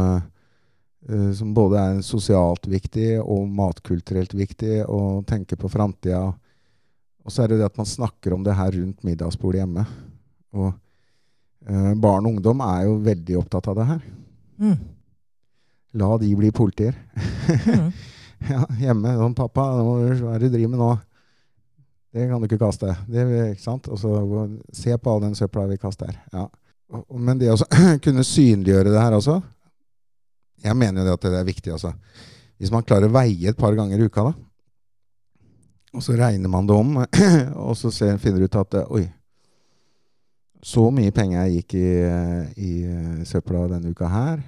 som 1.32 1.54
både 1.56 1.80
er 1.80 2.02
sosialt 2.04 2.66
viktig 2.68 3.14
og 3.22 3.46
matkulturelt 3.48 4.34
viktig, 4.36 4.82
og 4.84 5.22
tenker 5.28 5.56
på 5.56 5.70
framtida. 5.72 6.26
Og 7.24 7.32
så 7.32 7.44
er 7.44 7.52
det 7.52 7.58
det 7.60 7.68
at 7.68 7.80
man 7.80 7.88
snakker 7.88 8.32
om 8.32 8.44
det 8.44 8.56
her 8.56 8.72
rundt 8.72 9.02
middagsbordet 9.04 9.62
hjemme. 9.62 9.82
Og 10.56 10.70
eh, 11.68 11.90
barn 12.00 12.24
og 12.24 12.36
ungdom 12.36 12.62
er 12.64 12.86
jo 12.86 12.94
veldig 13.04 13.36
opptatt 13.42 13.68
av 13.68 13.76
det 13.76 13.88
her. 13.90 14.06
Mm. 14.64 14.78
La 16.00 16.08
de 16.22 16.30
bli 16.38 16.52
politier. 16.56 16.96
mm. 17.18 17.90
ja, 18.52 18.62
hjemme. 18.80 19.12
Sånn, 19.18 19.36
'Pappa, 19.36 19.66
hva 19.82 19.98
er 20.06 20.40
det 20.40 20.48
du 20.48 20.56
driver 20.56 20.72
med 20.72 20.82
nå?' 20.84 20.96
Det 22.08 22.24
kan 22.30 22.40
du 22.40 22.46
ikke 22.48 22.62
kaste. 22.62 22.94
Det, 23.04 23.24
ikke 23.52 23.62
sant? 23.62 23.88
Og 23.92 23.98
så 24.00 24.12
se 24.72 24.96
på 24.96 25.12
all 25.12 25.20
den 25.26 25.36
søpla 25.36 25.66
vi 25.68 25.76
kaster. 25.76 26.14
Ja. 26.32 26.46
Men 27.12 27.36
det 27.36 27.52
å 27.52 27.58
kunne 28.04 28.24
synliggjøre 28.24 28.94
det 28.94 29.02
her 29.02 29.16
også, 29.18 29.36
jeg 30.64 30.76
mener 30.76 31.02
jo 31.02 31.06
det 31.06 31.16
at 31.18 31.26
det 31.28 31.38
er 31.38 31.48
viktig. 31.48 31.72
altså. 31.72 31.92
Hvis 32.58 32.72
man 32.74 32.84
klarer 32.86 33.08
å 33.08 33.14
veie 33.14 33.50
et 33.50 33.58
par 33.58 33.76
ganger 33.78 34.00
i 34.00 34.08
uka, 34.08 34.28
da, 34.30 34.34
og 35.96 36.04
så 36.04 36.16
regner 36.18 36.50
man 36.52 36.66
det 36.68 36.76
om, 36.76 36.96
og 37.68 37.76
så 37.78 37.90
ser, 37.94 38.18
finner 38.20 38.42
du 38.42 38.48
ut 38.48 38.60
at 38.60 38.82
oi, 38.88 39.06
Så 40.62 40.88
mye 40.90 41.12
penger 41.14 41.46
gikk 41.46 41.74
i, 41.78 41.90
i 42.58 42.72
søpla 43.24 43.68
denne 43.70 43.92
uka 43.94 44.08
her. 44.10 44.40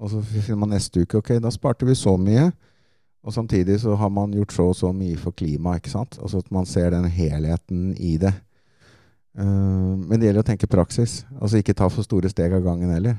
Og 0.00 0.10
så 0.10 0.22
finner 0.24 0.62
man 0.62 0.72
neste 0.72 1.02
uke 1.04 1.20
ok, 1.20 1.34
da 1.42 1.50
sparte 1.52 1.84
vi 1.84 1.94
så 1.94 2.16
mye. 2.16 2.48
Og 3.22 3.34
samtidig 3.34 3.76
så 3.82 3.94
har 3.98 4.08
man 4.08 4.32
gjort 4.32 4.54
så 4.54 4.68
og 4.70 4.76
så 4.78 4.92
mye 4.92 5.18
for 5.20 5.36
klimaet. 5.36 5.82
ikke 5.82 5.92
sant? 5.92 6.18
Altså 6.22 6.40
at 6.40 6.50
man 6.50 6.66
ser 6.66 6.90
den 6.94 7.04
helheten 7.04 7.92
i 7.96 8.16
det. 8.16 8.32
Uh, 9.38 9.98
men 10.00 10.16
det 10.16 10.30
gjelder 10.30 10.46
å 10.46 10.48
tenke 10.48 10.70
praksis. 10.70 11.24
Altså 11.36 11.60
ikke 11.60 11.76
ta 11.76 11.90
for 11.92 12.06
store 12.06 12.30
steg 12.32 12.54
av 12.56 12.64
gangen 12.64 12.94
heller. 12.94 13.18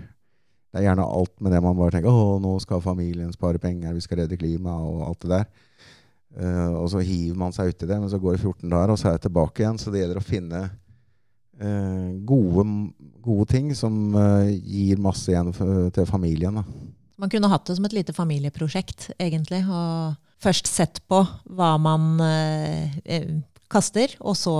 Det 0.69 0.79
er 0.79 0.85
gjerne 0.85 1.07
alt 1.09 1.33
med 1.41 1.53
det 1.55 1.63
man 1.65 1.77
bare 1.77 1.95
tenker 1.95 2.13
å, 2.13 2.37
nå 2.41 2.51
skal 2.61 2.83
familien 2.83 3.31
spare 3.33 3.61
penger, 3.61 3.95
vi 3.95 4.03
skal 4.05 4.21
redde 4.21 4.37
klimaet 4.37 4.85
og 4.85 5.07
alt 5.07 5.25
det 5.25 5.31
der. 5.33 5.47
Uh, 6.29 6.75
og 6.83 6.85
så 6.93 7.01
hiver 7.01 7.37
man 7.41 7.53
seg 7.55 7.71
uti 7.71 7.87
det, 7.89 7.97
men 7.97 8.09
så 8.11 8.19
går 8.21 8.35
det 8.35 8.43
14 8.43 8.69
dager, 8.69 8.93
og 8.93 8.99
så 9.01 9.09
er 9.09 9.17
jeg 9.17 9.25
tilbake 9.25 9.63
igjen. 9.63 9.79
Så 9.81 9.93
det 9.93 10.03
gjelder 10.03 10.19
å 10.21 10.25
finne 10.25 10.61
uh, 10.69 12.09
gode, 12.29 12.65
gode, 13.25 13.47
ting 13.49 13.71
som 13.77 13.95
uh, 14.13 14.45
gir 14.45 15.01
masse 15.01 15.31
igjen 15.31 15.49
til 15.95 16.09
familien. 16.09 16.61
Da. 16.61 16.65
Man 17.19 17.33
kunne 17.33 17.49
hatt 17.51 17.65
det 17.67 17.79
som 17.79 17.87
et 17.89 17.97
lite 17.97 18.15
familieprosjekt, 18.15 19.09
egentlig. 19.17 19.63
Og 19.65 20.13
først 20.39 20.69
sett 20.69 21.01
på 21.09 21.23
hva 21.57 21.73
man 21.81 22.21
kaster, 23.67 24.13
og 24.21 24.37
så 24.39 24.53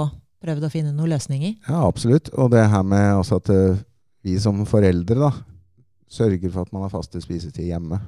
prøvd 0.44 0.66
å 0.66 0.72
finne 0.74 0.92
noen 0.92 1.13
løsninger. 1.13 1.54
Ja, 1.70 1.86
absolutt. 1.86 2.34
Og 2.36 2.50
det 2.51 2.66
her 2.74 2.84
med 2.84 3.22
at 3.38 3.54
vi 4.25 4.36
som 4.42 4.60
foreldre 4.68 5.22
da, 5.22 5.32
sørger 6.10 6.51
for 6.51 6.66
at 6.66 6.74
man 6.74 6.86
har 6.86 6.94
faste 6.94 7.22
spisetid 7.22 7.70
hjemme. 7.70 8.00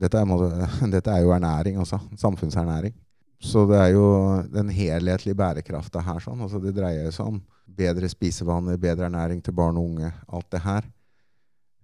Dette 0.00 0.18
er, 0.18 0.66
dette 0.94 1.12
er, 1.12 1.24
jo 1.24 1.34
ernæring 1.34 1.78
også. 1.78 2.00
Samfunnsernæring. 2.18 2.94
Så 3.42 3.66
det 3.66 3.78
er 3.78 3.88
jo 3.94 4.06
den 4.52 4.70
helhetlige 4.70 5.36
bærekrafta 5.38 6.02
her. 6.02 6.20
sånn. 6.22 6.42
Altså 6.44 6.60
det 6.62 6.74
dreier 6.76 7.10
seg 7.10 7.32
om 7.32 7.40
bedre 7.66 8.08
spisevaner, 8.10 8.78
bedre 8.78 9.08
ernæring 9.08 9.42
til 9.42 9.54
barn 9.56 9.78
og 9.80 9.90
unge. 9.90 10.12
Alt 10.32 10.50
det 10.54 10.62
her. 10.62 10.86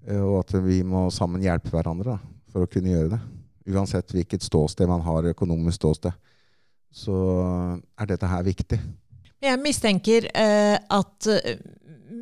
Eh, 0.07 0.23
og 0.23 0.41
at 0.45 0.55
vi 0.65 0.83
må 0.87 1.09
sammen 1.15 1.43
hjelpe 1.43 1.73
hverandre 1.75 2.15
da, 2.15 2.19
for 2.53 2.65
å 2.65 2.71
kunne 2.71 2.95
gjøre 2.95 3.17
det. 3.17 3.21
Uansett 3.69 4.15
hvilket 4.15 4.47
ståsted 4.47 4.89
man 4.89 5.03
har, 5.05 5.29
økonomisk 5.35 5.77
ståsted, 5.77 6.15
så 6.95 7.19
er 7.99 8.09
dette 8.09 8.31
her 8.31 8.47
viktig. 8.47 8.79
Jeg 9.45 9.61
mistenker 9.63 10.31
eh, 10.33 10.79
at 10.79 11.29
eh, 11.31 11.59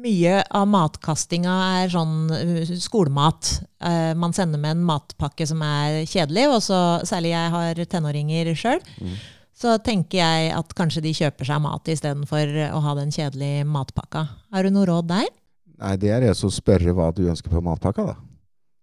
mye 0.03 0.41
av 0.55 0.67
matkastinga 0.71 1.55
er 1.83 1.93
sånn 1.93 2.17
uh, 2.33 2.75
skolemat. 2.81 3.53
Uh, 3.83 4.13
man 4.19 4.35
sender 4.37 4.61
med 4.63 4.77
en 4.77 4.85
matpakke 4.89 5.47
som 5.49 5.63
er 5.65 6.05
kjedelig, 6.09 6.47
og 6.53 6.61
så, 6.65 6.81
særlig 7.09 7.33
jeg 7.35 7.55
har 7.57 7.83
tenåringer 7.93 8.53
sjøl. 8.59 8.83
Mm. 9.01 9.17
Så 9.57 9.79
tenker 9.81 10.21
jeg 10.21 10.53
at 10.53 10.75
kanskje 10.77 11.03
de 11.07 11.15
kjøper 11.17 11.49
seg 11.49 11.63
mat 11.65 11.89
istedenfor 11.89 12.51
å 12.77 12.81
ha 12.85 12.97
den 12.99 13.13
kjedelige 13.15 13.65
matpakka. 13.65 14.27
Har 14.53 14.67
du 14.67 14.75
noe 14.75 14.89
råd 14.89 15.09
der? 15.15 15.31
Nei, 15.81 15.95
Det 16.01 16.13
er 16.13 16.27
å 16.29 16.51
spørre 16.53 16.93
hva 16.97 17.09
du 17.17 17.25
ønsker 17.25 17.53
på 17.53 17.65
matpakka. 17.65 18.05
da. 18.13 18.17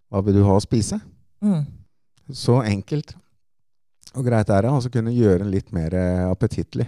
Hva 0.10 0.24
vil 0.26 0.40
du 0.40 0.44
ha 0.48 0.58
å 0.58 0.64
spise? 0.64 0.98
Mm. 1.46 1.62
Så 2.34 2.58
enkelt 2.66 3.14
og 4.14 4.26
greit 4.26 4.50
er 4.50 4.66
det. 4.66 4.74
Og 4.74 4.84
så 4.86 4.92
kunne 4.94 5.14
gjøre 5.14 5.44
den 5.44 5.54
litt 5.54 5.72
mer 5.74 5.94
appetittlig. 6.30 6.88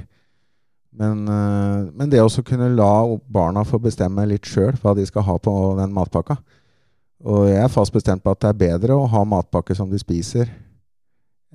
Men, 0.96 1.28
eh, 1.28 1.92
men, 1.92 2.10
det 2.10 2.22
å 2.24 2.44
kunne 2.46 2.72
la 2.72 2.92
barna 3.28 3.66
få 3.68 3.80
bestemme 3.84 4.24
litt 4.30 4.48
sjøl 4.48 4.78
hva 4.80 4.94
de 4.96 5.04
skal 5.08 5.26
ha 5.28 5.36
på 5.44 5.54
den 5.80 5.92
matpakka 5.96 6.38
Og 7.26 7.50
jeg 7.50 7.60
er 7.60 7.74
fast 7.74 7.92
bestemt 7.96 8.24
på 8.24 8.32
at 8.32 8.44
det 8.44 8.52
er 8.52 8.62
bedre 8.62 8.96
å 8.96 9.10
ha 9.12 9.24
matpakke 9.28 9.76
som 9.76 9.90
de 9.92 10.00
spiser, 10.00 10.52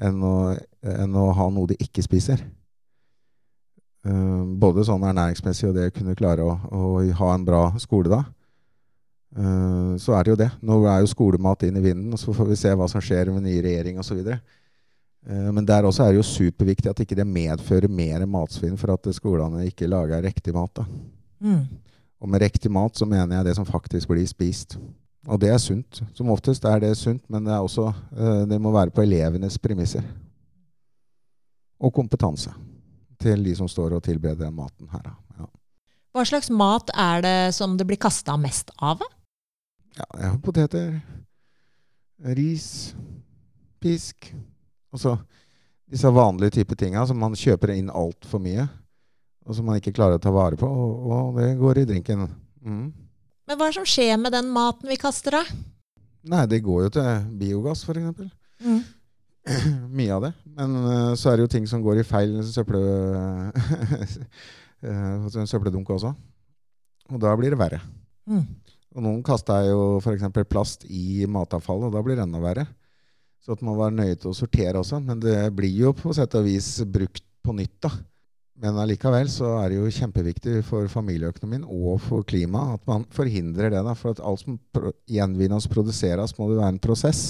enn 0.00 0.18
å, 0.24 0.34
enn 0.82 1.16
å 1.16 1.30
ha 1.36 1.46
noe 1.52 1.70
de 1.70 1.76
ikke 1.78 2.02
spiser. 2.02 2.42
Uh, 4.00 4.42
både 4.58 4.86
sånn 4.88 5.04
ernæringsmessig 5.04 5.68
og 5.68 5.76
det 5.76 5.90
å 5.90 5.92
kunne 5.92 6.16
klare 6.16 6.46
å, 6.48 6.54
å 6.72 7.02
ha 7.20 7.28
en 7.36 7.44
bra 7.44 7.60
skole 7.78 8.10
da. 8.10 8.22
Uh, 9.36 9.94
så 10.00 10.16
er 10.16 10.24
det 10.24 10.32
jo 10.32 10.38
det. 10.40 10.48
Nå 10.64 10.80
er 10.88 11.04
jo 11.04 11.12
skolemat 11.12 11.68
inn 11.68 11.78
i 11.78 11.84
vinden, 11.84 12.08
og 12.16 12.18
så 12.18 12.34
får 12.34 12.48
vi 12.48 12.58
se 12.58 12.72
hva 12.74 12.88
som 12.90 13.04
skjer 13.04 13.30
med 13.30 13.44
ny 13.44 13.60
regjering 13.62 14.00
osv. 14.00 14.24
Eh, 15.26 15.52
men 15.52 15.66
der 15.66 15.86
også 15.86 16.04
er 16.04 16.14
det 16.14 16.20
jo 16.22 16.26
superviktig 16.26 16.90
at 16.90 17.02
ikke 17.04 17.18
det 17.18 17.26
medfører 17.28 17.92
mer 17.92 18.24
matsvinn 18.26 18.78
for 18.80 18.94
at 18.94 19.10
skolene 19.14 19.66
ikke 19.68 19.90
lager 19.90 20.22
riktig 20.24 20.54
mat. 20.56 20.82
Mm. 21.40 21.66
Og 22.20 22.28
med 22.28 22.42
riktig 22.44 22.70
mat 22.72 22.96
så 22.96 23.08
mener 23.08 23.38
jeg 23.38 23.50
det 23.50 23.56
som 23.56 23.68
faktisk 23.68 24.08
blir 24.08 24.26
spist. 24.28 24.78
Og 25.28 25.40
det 25.40 25.50
er 25.52 25.60
sunt. 25.60 26.02
Som 26.16 26.32
oftest 26.32 26.64
er 26.64 26.80
det 26.80 26.96
sunt, 26.96 27.22
men 27.28 27.44
det, 27.44 27.58
også, 27.58 27.92
eh, 28.16 28.42
det 28.48 28.60
må 28.60 28.72
være 28.72 28.92
på 28.94 29.04
elevenes 29.04 29.58
premisser. 29.58 30.04
Og 31.80 31.92
kompetanse 31.94 32.52
til 33.20 33.44
de 33.44 33.54
som 33.56 33.68
står 33.68 33.98
og 33.98 34.04
tilbereder 34.04 34.46
den 34.46 34.56
maten 34.56 34.88
her. 34.92 35.12
Ja. 35.38 35.48
Hva 36.16 36.24
slags 36.26 36.50
mat 36.50 36.92
er 36.96 37.24
det 37.24 37.54
som 37.54 37.76
det 37.76 37.86
blir 37.88 38.00
kasta 38.00 38.36
mest 38.40 38.72
av? 38.80 39.02
Ja, 39.96 40.06
jeg 40.16 40.28
har 40.30 40.38
poteter, 40.40 40.94
ris, 42.36 42.94
pisk, 43.80 44.32
Altså 44.94 45.16
disse 45.90 46.10
vanlige 46.14 46.60
type 46.60 46.76
tinga 46.78 47.02
som 47.06 47.18
man 47.18 47.34
kjøper 47.38 47.74
inn 47.74 47.90
altfor 47.90 48.42
mye, 48.42 48.66
og 49.46 49.56
som 49.56 49.66
man 49.66 49.80
ikke 49.80 49.94
klarer 49.96 50.20
å 50.20 50.22
ta 50.22 50.30
vare 50.34 50.58
på, 50.58 50.68
og, 50.68 51.08
og 51.10 51.40
det 51.40 51.48
går 51.58 51.82
i 51.82 51.86
drinken. 51.88 52.28
Mm. 52.62 52.86
Men 53.50 53.58
hva 53.58 53.66
er 53.66 53.72
det 53.72 53.80
som 53.80 53.88
skjer 53.88 54.14
med 54.20 54.34
den 54.36 54.52
maten 54.54 54.90
vi 54.90 54.98
kaster, 55.00 55.34
da? 55.40 55.42
Nei, 56.30 56.44
det 56.46 56.60
går 56.62 56.84
jo 56.86 56.92
til 56.94 57.28
biogass, 57.40 57.82
f.eks. 57.82 58.30
Mm. 58.62 58.80
Mye 59.98 60.14
av 60.14 60.26
det. 60.28 60.32
Men 60.54 60.76
uh, 60.84 61.12
så 61.18 61.32
er 61.32 61.38
det 61.38 61.46
jo 61.46 61.52
ting 61.56 61.66
som 61.66 61.82
går 61.82 62.02
i 62.02 62.06
feil 62.06 62.36
søple, 62.46 62.80
uh, 64.86 65.30
søppeldunk 65.48 65.90
også. 65.96 66.12
Og 67.10 67.22
da 67.22 67.32
blir 67.40 67.50
det 67.50 67.58
verre. 67.58 67.80
Mm. 68.30 68.44
Og 68.94 69.06
noen 69.06 69.24
kaster 69.26 69.66
jo 69.70 69.96
f.eks. 69.98 70.28
plast 70.50 70.86
i 70.86 71.26
matavfallet, 71.26 71.88
og 71.88 71.96
da 71.96 72.04
blir 72.06 72.20
det 72.20 72.28
enda 72.28 72.42
verre. 72.42 72.68
Så 73.40 73.56
at 73.56 73.64
man 73.64 73.78
var 73.78 73.92
nøye 73.94 74.18
til 74.20 74.30
å 74.32 74.36
sortere 74.36 74.80
også. 74.82 75.00
Men 75.04 75.20
det 75.22 75.38
blir 75.56 75.72
jo 75.72 75.94
på 75.96 76.12
sett 76.16 76.36
og 76.36 76.46
vis 76.46 76.78
brukt 76.84 77.24
på 77.40 77.56
nytt. 77.56 77.76
da. 77.86 77.92
Men 78.60 78.76
allikevel 78.76 79.28
så 79.32 79.54
er 79.62 79.70
det 79.72 79.78
jo 79.78 79.92
kjempeviktig 79.96 80.58
for 80.68 80.88
familieøkonomien 80.92 81.62
og 81.64 81.94
for 82.04 82.26
klimaet 82.28 82.76
at 82.76 82.90
man 82.90 83.06
forhindrer 83.16 83.72
det. 83.72 83.80
da, 83.86 83.94
For 83.96 84.12
at 84.12 84.20
alt 84.20 84.42
som 84.42 84.58
gjenvinnes 85.08 85.68
og 85.68 85.72
produseres, 85.72 86.36
må 86.36 86.50
det 86.50 86.58
være 86.60 86.74
en 86.74 86.82
prosess. 86.84 87.22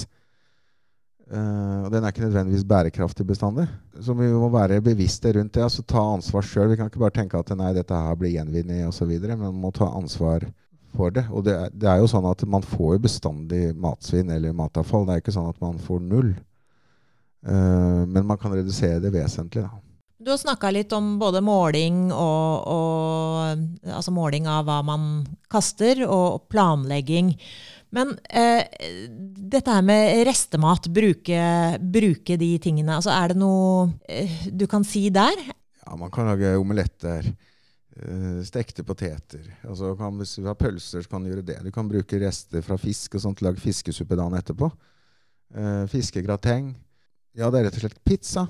Uh, 1.31 1.87
og 1.87 1.93
den 1.93 2.03
er 2.03 2.11
ikke 2.11 2.25
nødvendigvis 2.25 2.67
bærekraftig 2.67 3.23
bestandig. 3.29 3.69
Så 4.03 4.11
vi 4.19 4.27
må 4.27 4.49
være 4.51 4.81
bevisste 4.83 5.31
rundt 5.37 5.53
det. 5.55 5.63
altså 5.63 5.85
Ta 5.87 6.03
ansvar 6.17 6.43
sjøl. 6.43 6.73
Vi 6.73 6.75
kan 6.81 6.91
ikke 6.91 6.99
bare 6.99 7.15
tenke 7.15 7.39
at 7.39 7.53
nei, 7.55 7.71
dette 7.77 7.95
her 7.95 8.19
blir 8.19 8.35
gjenvunnet 8.35 8.89
osv. 8.89 9.13
Men 9.23 9.39
man 9.39 9.61
må 9.63 9.71
ta 9.71 9.87
ansvar 9.87 10.49
for 10.95 11.13
det. 11.13 11.25
Og 11.31 11.45
det, 11.47 11.57
det, 11.73 11.89
er 11.89 12.01
jo 12.01 12.09
sånn 12.11 12.27
at 12.29 12.43
man 12.49 12.65
får 12.65 12.95
jo 12.97 13.05
bestandig 13.07 13.61
matsvinn 13.79 14.31
eller 14.33 14.55
matavfall. 14.57 15.07
Det 15.07 15.15
er 15.15 15.23
ikke 15.23 15.35
sånn 15.35 15.51
at 15.51 15.61
man 15.63 15.79
får 15.81 16.03
null. 16.05 16.33
Uh, 17.41 18.03
men 18.05 18.25
man 18.27 18.37
kan 18.37 18.53
redusere 18.53 19.01
det 19.01 19.13
vesentlig. 19.15 19.65
da. 19.65 19.81
Du 20.21 20.29
har 20.29 20.37
snakka 20.37 20.69
litt 20.69 20.91
om 20.93 21.15
både 21.17 21.39
måling 21.41 22.11
og, 22.13 22.67
og, 22.69 23.61
Altså 23.89 24.13
måling 24.13 24.45
av 24.45 24.67
hva 24.67 24.77
man 24.85 25.23
kaster, 25.49 26.03
og 26.05 26.43
planlegging. 26.51 27.33
Men 27.91 28.13
eh, 28.29 28.61
dette 29.51 29.73
her 29.73 29.83
med 29.83 30.21
restemat, 30.29 30.87
bruke, 30.93 31.41
bruke, 31.81 32.37
de 32.39 32.51
tingene, 32.63 32.95
altså 32.95 33.11
er 33.11 33.33
det 33.33 33.41
noe 33.41 33.89
eh, 34.07 34.45
du 34.47 34.63
kan 34.71 34.85
si 34.87 35.09
der? 35.11 35.41
Ja, 35.81 35.97
man 35.99 36.13
kan 36.13 36.29
lage 36.29 36.53
omeletter. 36.61 37.27
Uh, 37.91 38.39
stekte 38.47 38.85
poteter. 38.87 39.43
Altså 39.67 39.91
kan, 39.99 40.15
hvis 40.15 40.37
du 40.39 40.45
har 40.47 40.55
pølser, 40.55 41.03
så 41.03 41.11
kan 41.11 41.25
du 41.25 41.31
gjøre 41.33 41.43
det. 41.49 41.57
Du 41.65 41.73
kan 41.75 41.89
bruke 41.91 42.21
rester 42.21 42.63
fra 42.63 42.77
fisk 42.79 43.17
og 43.17 43.25
sånt 43.25 43.41
til 43.41 43.49
å 43.49 43.51
lage 43.51 43.63
fiskesuppe 43.63 44.15
dagen 44.15 44.37
etterpå. 44.39 44.71
Uh, 45.51 45.83
fiskegrateng. 45.91 46.71
Ja, 47.35 47.49
det 47.51 47.59
er 47.59 47.67
rett 47.67 47.79
og 47.79 47.83
slett 47.83 47.99
pizza. 48.07 48.45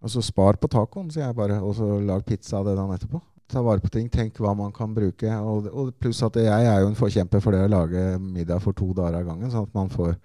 Og 0.00 0.12
så 0.12 0.22
spar 0.24 0.56
på 0.60 0.70
tacoen, 0.72 1.10
sier 1.12 1.26
jeg 1.26 1.36
bare, 1.36 1.60
og 1.60 1.76
så 1.76 1.98
lag 2.00 2.24
pizza 2.24 2.60
av 2.60 2.68
det 2.68 2.76
dagen 2.78 2.96
etterpå. 2.96 3.20
Ta 3.52 3.62
vare 3.62 3.84
på 3.84 3.92
ting, 3.92 4.08
tenk 4.10 4.40
hva 4.42 4.56
man 4.56 4.72
kan 4.74 4.96
bruke. 4.96 5.36
Og, 5.44 5.68
og 5.68 5.92
pluss 6.00 6.24
at 6.24 6.36
jeg 6.40 6.68
er 6.72 6.80
jo 6.80 6.90
en 6.90 6.98
forkjemper 6.98 7.44
for 7.44 7.54
det 7.54 7.64
å 7.66 7.72
lage 7.72 8.04
middag 8.22 8.64
for 8.64 8.76
to 8.76 8.90
dager 8.96 9.20
av 9.20 9.28
gangen, 9.28 9.52
sånn 9.52 9.68
at 9.68 9.76
man 9.76 9.92
får 9.92 10.16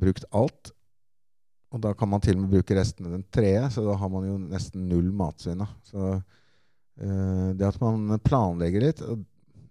brukt 0.00 0.26
alt. 0.30 0.72
Og 1.70 1.82
da 1.82 1.92
kan 1.94 2.10
man 2.10 2.22
til 2.22 2.38
og 2.38 2.44
med 2.44 2.54
bruke 2.54 2.74
restene 2.78 3.12
den 3.12 3.26
tredje, 3.30 3.68
så 3.76 3.84
da 3.86 3.94
har 3.98 4.10
man 4.10 4.26
jo 4.26 4.38
nesten 4.42 4.88
null 4.90 5.10
matsvinn. 5.14 5.62
Så 5.86 6.16
det 7.00 7.64
at 7.64 7.78
man 7.80 8.18
planlegger 8.20 8.82
litt, 8.84 8.98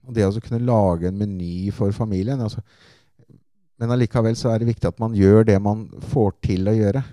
og 0.10 0.16
det 0.16 0.26
å 0.26 0.42
kunne 0.42 0.66
lage 0.66 1.10
en 1.10 1.18
meny 1.20 1.70
for 1.76 1.94
familien 1.96 2.42
altså, 2.42 2.64
Men 3.80 3.94
allikevel 3.94 4.36
så 4.38 4.52
er 4.52 4.62
det 4.62 4.72
viktig 4.74 4.90
at 4.90 5.00
man 5.02 5.16
gjør 5.16 5.46
det 5.48 5.58
man 5.64 5.86
får 6.12 6.34
til 6.44 6.68
å 6.68 6.76
gjøre. 6.76 7.04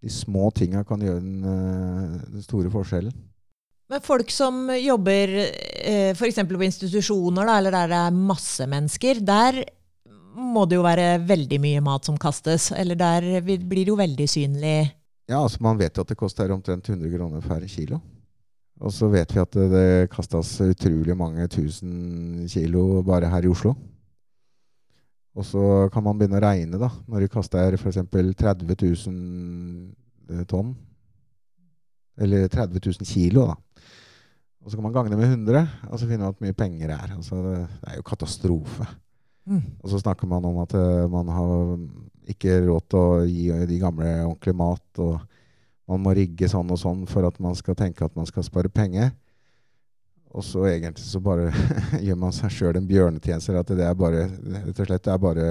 De 0.00 0.12
små 0.12 0.50
tinga 0.56 0.82
kan 0.84 1.00
gjøre 1.00 1.22
den, 1.22 1.40
uh, 1.44 2.18
den, 2.26 2.44
store 2.44 2.72
forskjellen. 2.72 3.14
Men 3.90 4.02
folk 4.04 4.28
som 4.32 4.68
jobber 4.76 5.32
uh, 5.40 6.10
f.eks. 6.12 6.42
på 6.44 6.66
institusjoner, 6.66 7.48
da, 7.48 7.56
eller 7.56 7.76
der 7.78 7.92
det 7.94 8.02
er 8.10 8.20
masse 8.28 8.68
mennesker, 8.68 9.22
der 9.24 9.62
må 10.36 10.66
det 10.68 10.76
jo 10.76 10.84
være 10.84 11.08
veldig 11.26 11.58
mye 11.64 11.80
mat 11.84 12.06
som 12.06 12.20
kastes. 12.20 12.70
Eller 12.76 13.00
der 13.00 13.40
blir 13.40 13.82
det 13.82 13.88
jo 13.88 13.96
veldig 13.98 14.28
synlig. 14.30 14.78
Ja, 15.30 15.40
altså 15.40 15.64
man 15.64 15.80
vet 15.80 15.96
jo 15.96 16.04
at 16.04 16.12
det 16.12 16.20
koster 16.20 16.52
omtrent 16.52 16.92
100 16.92 17.08
kroner 17.16 17.44
per 17.44 17.64
kilo. 17.70 18.02
Og 18.80 18.92
så 18.96 19.10
vet 19.12 19.32
vi 19.34 19.40
at 19.42 19.56
det, 19.56 19.66
det 19.74 20.10
kastes 20.12 20.54
utrolig 20.64 21.16
mange 21.18 21.44
tusen 21.52 22.46
kilo 22.48 23.02
bare 23.04 23.28
her 23.28 23.44
i 23.44 23.50
Oslo. 23.52 23.74
Og 25.36 25.46
så 25.46 25.64
kan 25.92 26.04
man 26.04 26.18
begynne 26.18 26.40
å 26.40 26.42
regne, 26.42 26.80
da. 26.80 26.88
Når 27.06 27.24
du 27.24 27.32
kaster 27.32 27.76
f.eks. 27.76 28.00
30 28.10 28.72
000 28.74 30.44
tonn. 30.50 30.72
Eller 32.20 32.48
30 32.50 32.80
000 32.80 33.08
kilo, 33.08 33.46
da. 33.52 33.84
Og 34.60 34.68
så 34.68 34.76
kan 34.76 34.84
man 34.84 34.92
gange 34.92 35.12
det 35.12 35.20
med 35.20 35.30
100, 35.30 35.60
og 35.88 35.96
så 35.96 36.06
finner 36.08 36.26
man 36.26 36.34
hvor 36.34 36.44
mye 36.44 36.56
penger 36.56 36.90
det 36.90 36.96
er. 36.96 37.12
Altså, 37.16 37.38
det, 37.46 37.60
er 37.88 37.96
jo 37.96 38.08
katastrofe. 38.10 38.88
Mm. 39.48 39.62
Og 39.80 39.86
så 39.92 40.00
snakker 40.02 40.28
man 40.28 40.44
om 40.44 40.58
at 40.60 40.74
uh, 40.76 41.06
man 41.08 41.30
har 41.32 41.52
ikke 42.28 42.58
råd 42.66 42.88
til 42.92 43.00
å 43.00 43.22
gi 43.24 43.46
de 43.70 43.78
gamle 43.80 44.10
ordentlig 44.26 44.54
mat, 44.60 45.00
og 45.00 45.16
man 45.90 46.04
må 46.04 46.14
rigge 46.14 46.46
sånn 46.50 46.70
og 46.70 46.78
sånn 46.78 47.02
for 47.10 47.26
at 47.26 47.40
man 47.42 47.56
skal 47.58 47.74
tenke 47.78 48.06
at 48.06 48.14
man 48.18 48.28
skal 48.28 48.46
spare 48.46 48.70
penger. 48.70 49.10
Og 50.30 50.44
så 50.46 50.62
egentlig 50.70 51.02
så 51.08 51.18
bare 51.22 51.50
gjør 52.06 52.18
man 52.20 52.34
seg 52.34 52.54
sjøl 52.54 52.78
en 52.78 52.86
bjørnetjeneste. 52.86 53.56
At 53.58 53.72
det 53.74 53.86
er 53.86 53.98
bare 53.98 54.28
rett 54.30 54.70
og 54.70 54.86
slett 54.86 55.06
det 55.08 55.14
er 55.14 55.22
bare 55.22 55.46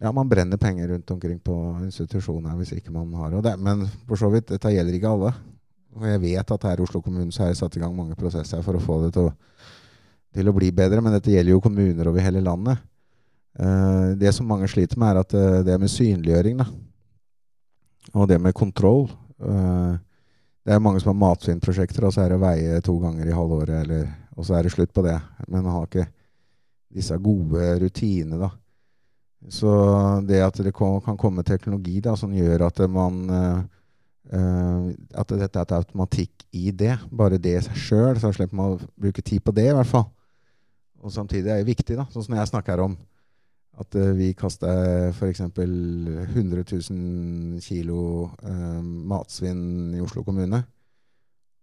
Ja, 0.00 0.12
man 0.16 0.30
brenner 0.30 0.56
penger 0.56 0.94
rundt 0.94 1.10
omkring 1.12 1.36
på 1.44 1.54
institusjoner 1.84 2.56
hvis 2.56 2.72
ikke 2.78 2.94
man 2.94 3.12
har 3.20 3.36
det. 3.44 3.56
Men 3.60 3.84
for 4.08 4.16
så 4.16 4.30
vidt, 4.32 4.48
dette 4.48 4.72
gjelder 4.72 4.96
ikke 4.96 5.12
alle. 5.12 5.34
Og 5.98 6.06
jeg 6.08 6.22
vet 6.22 6.54
at 6.54 6.64
her 6.64 6.80
i 6.80 6.84
Oslo 6.86 7.02
kommune 7.04 7.34
så 7.34 7.44
er 7.44 7.52
det 7.52 7.60
satt 7.60 7.76
i 7.76 7.82
gang 7.82 7.92
mange 7.92 8.16
prosesser 8.16 8.62
for 8.64 8.78
å 8.78 8.80
få 8.80 9.02
det 9.04 9.10
til 9.16 9.28
å, 9.28 9.34
til 10.32 10.48
å 10.48 10.54
bli 10.56 10.70
bedre, 10.72 11.02
men 11.02 11.12
dette 11.16 11.32
gjelder 11.34 11.52
jo 11.52 11.60
kommuner 11.60 12.08
over 12.08 12.24
hele 12.24 12.40
landet. 12.46 12.80
Uh, 13.58 14.14
det 14.16 14.30
som 14.32 14.46
mange 14.46 14.68
sliter 14.70 14.96
med, 15.02 15.10
er 15.10 15.20
at 15.24 15.34
uh, 15.34 15.64
det 15.66 15.76
med 15.82 15.90
synliggjøring, 15.90 16.62
da. 16.62 16.68
Og 18.14 18.28
det 18.28 18.40
med 18.42 18.56
kontroll. 18.56 19.08
Uh, 19.40 19.96
det 20.64 20.74
er 20.74 20.82
mange 20.82 21.00
som 21.00 21.12
har 21.12 21.20
matsvinnprosjekter, 21.20 22.04
og 22.06 22.14
så 22.14 22.24
er 22.24 22.34
det 22.34 22.40
veie 22.42 22.80
to 22.84 22.96
ganger 23.00 23.28
i 23.28 23.34
halvåret, 23.34 23.84
eller, 23.84 24.08
og 24.36 24.46
så 24.46 24.58
er 24.58 24.66
det 24.66 24.74
slutt 24.74 24.92
på 24.94 25.04
det. 25.06 25.16
Men 25.46 25.62
man 25.64 25.72
har 25.74 25.88
ikke 25.88 26.08
disse 26.90 27.16
gode 27.22 27.74
rutinene, 27.80 28.40
da. 28.40 28.50
Så 29.48 29.70
det 30.28 30.42
at 30.44 30.58
det 30.60 30.74
kan 30.76 31.16
komme 31.16 31.44
teknologi 31.46 32.02
da, 32.04 32.12
som 32.18 32.34
gjør 32.36 32.66
at 32.68 32.82
man 32.92 33.22
Uh, 34.30 34.92
at 35.18 35.32
dette 35.32 35.58
er 35.58 35.64
et 35.64 35.72
automatikk 35.74 36.44
i 36.54 36.70
det. 36.70 36.92
Bare 37.10 37.38
det 37.42 37.56
i 37.56 37.62
seg 37.64 37.78
sjøl. 37.82 38.18
Så 38.22 38.30
slipper 38.36 38.58
man 38.58 38.76
å 38.76 38.90
bruke 38.94 39.24
tid 39.26 39.42
på 39.42 39.54
det, 39.56 39.66
i 39.72 39.74
hvert 39.74 39.90
fall. 39.90 40.06
Og 41.02 41.10
samtidig 41.10 41.50
er 41.50 41.62
det 41.62 41.70
viktig, 41.70 41.96
da. 41.98 42.06
Sånn 42.12 42.26
som 42.28 42.36
jeg 42.36 42.50
snakker 42.50 42.84
om 42.84 42.94
at 43.78 43.96
uh, 43.96 44.10
vi 44.18 44.32
kaster 44.36 45.10
f.eks. 45.14 45.40
100 45.46 46.64
000 46.90 47.60
kilo 47.64 48.02
eh, 48.42 48.80
matsvinn 48.82 49.94
i 49.96 50.02
Oslo 50.04 50.24
kommune. 50.26 50.62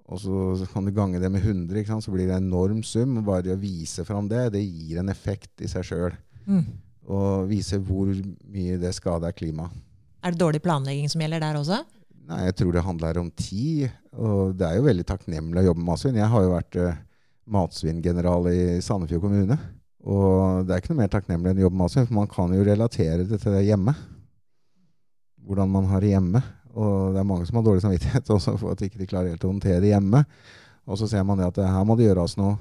Og 0.07 0.21
så 0.23 0.67
kan 0.71 0.85
du 0.87 0.93
gange 0.95 1.19
det 1.19 1.29
med 1.31 1.43
100, 1.43 1.75
ikke 1.75 1.91
sant? 1.91 2.05
så 2.05 2.13
blir 2.13 2.29
det 2.29 2.37
en 2.37 2.47
enorm 2.47 2.79
sum. 2.83 3.19
Og 3.19 3.27
bare 3.27 3.43
det 3.49 3.57
å 3.57 3.59
vise 3.59 4.05
fram 4.07 4.29
det, 4.31 4.45
det 4.55 4.63
gir 4.63 5.01
en 5.01 5.11
effekt 5.11 5.61
i 5.61 5.69
seg 5.69 5.83
sjøl. 5.89 6.15
Mm. 6.47 6.63
Og 7.11 7.49
vise 7.51 7.79
hvor 7.83 8.07
mye 8.07 8.79
det 8.79 8.93
skader 8.95 9.35
klimaet. 9.35 9.75
Er 10.23 10.33
det 10.33 10.41
dårlig 10.41 10.63
planlegging 10.63 11.11
som 11.11 11.21
gjelder 11.21 11.43
der 11.43 11.59
også? 11.59 11.83
Nei, 12.27 12.39
jeg 12.47 12.55
tror 12.59 12.71
det 12.75 12.87
handler 12.87 13.19
om 13.21 13.29
tid. 13.35 13.91
Og 14.15 14.55
det 14.57 14.67
er 14.67 14.79
jo 14.79 14.87
veldig 14.87 15.05
takknemlig 15.07 15.61
å 15.61 15.67
jobbe 15.69 15.83
med 15.83 15.89
matsvinn. 15.91 16.19
Jeg 16.19 16.31
har 16.31 16.43
jo 16.43 16.55
vært 16.55 16.79
eh, 16.81 17.03
matsvinngeneral 17.57 18.49
i 18.51 18.61
Sandefjord 18.83 19.27
kommune. 19.27 19.59
Og 20.05 20.67
det 20.67 20.75
er 20.75 20.81
ikke 20.81 20.93
noe 20.93 21.01
mer 21.01 21.11
takknemlig 21.11 21.51
enn 21.51 21.63
jobb 21.63 21.73
med 21.73 21.83
matsvinn, 21.85 22.07
for 22.09 22.19
man 22.19 22.29
kan 22.31 22.53
jo 22.53 22.67
relatere 22.67 23.25
det 23.25 23.41
til 23.41 23.55
det 23.55 23.65
hjemme. 23.65 23.95
Hvordan 25.47 25.73
man 25.73 25.89
har 25.89 26.03
det 26.03 26.13
hjemme. 26.13 26.41
Og 26.77 27.13
det 27.15 27.21
er 27.21 27.27
mange 27.27 27.47
som 27.49 27.57
har 27.57 27.65
dårlig 27.65 27.83
samvittighet 27.83 28.31
også 28.37 28.55
for 28.61 28.73
at 28.73 28.81
de 28.81 28.89
ikke 28.91 29.09
klarer 29.09 29.33
helt 29.33 29.45
å 29.47 29.51
håndtere 29.51 29.81
det 29.83 29.93
hjemme. 29.95 30.23
Og 30.87 30.99
så 30.99 31.09
ser 31.09 31.25
man 31.27 31.39
det 31.39 31.49
at 31.49 31.61
her 31.65 31.87
må 31.87 31.97
det 31.97 32.07
gjøres 32.07 32.37
noe 32.39 32.55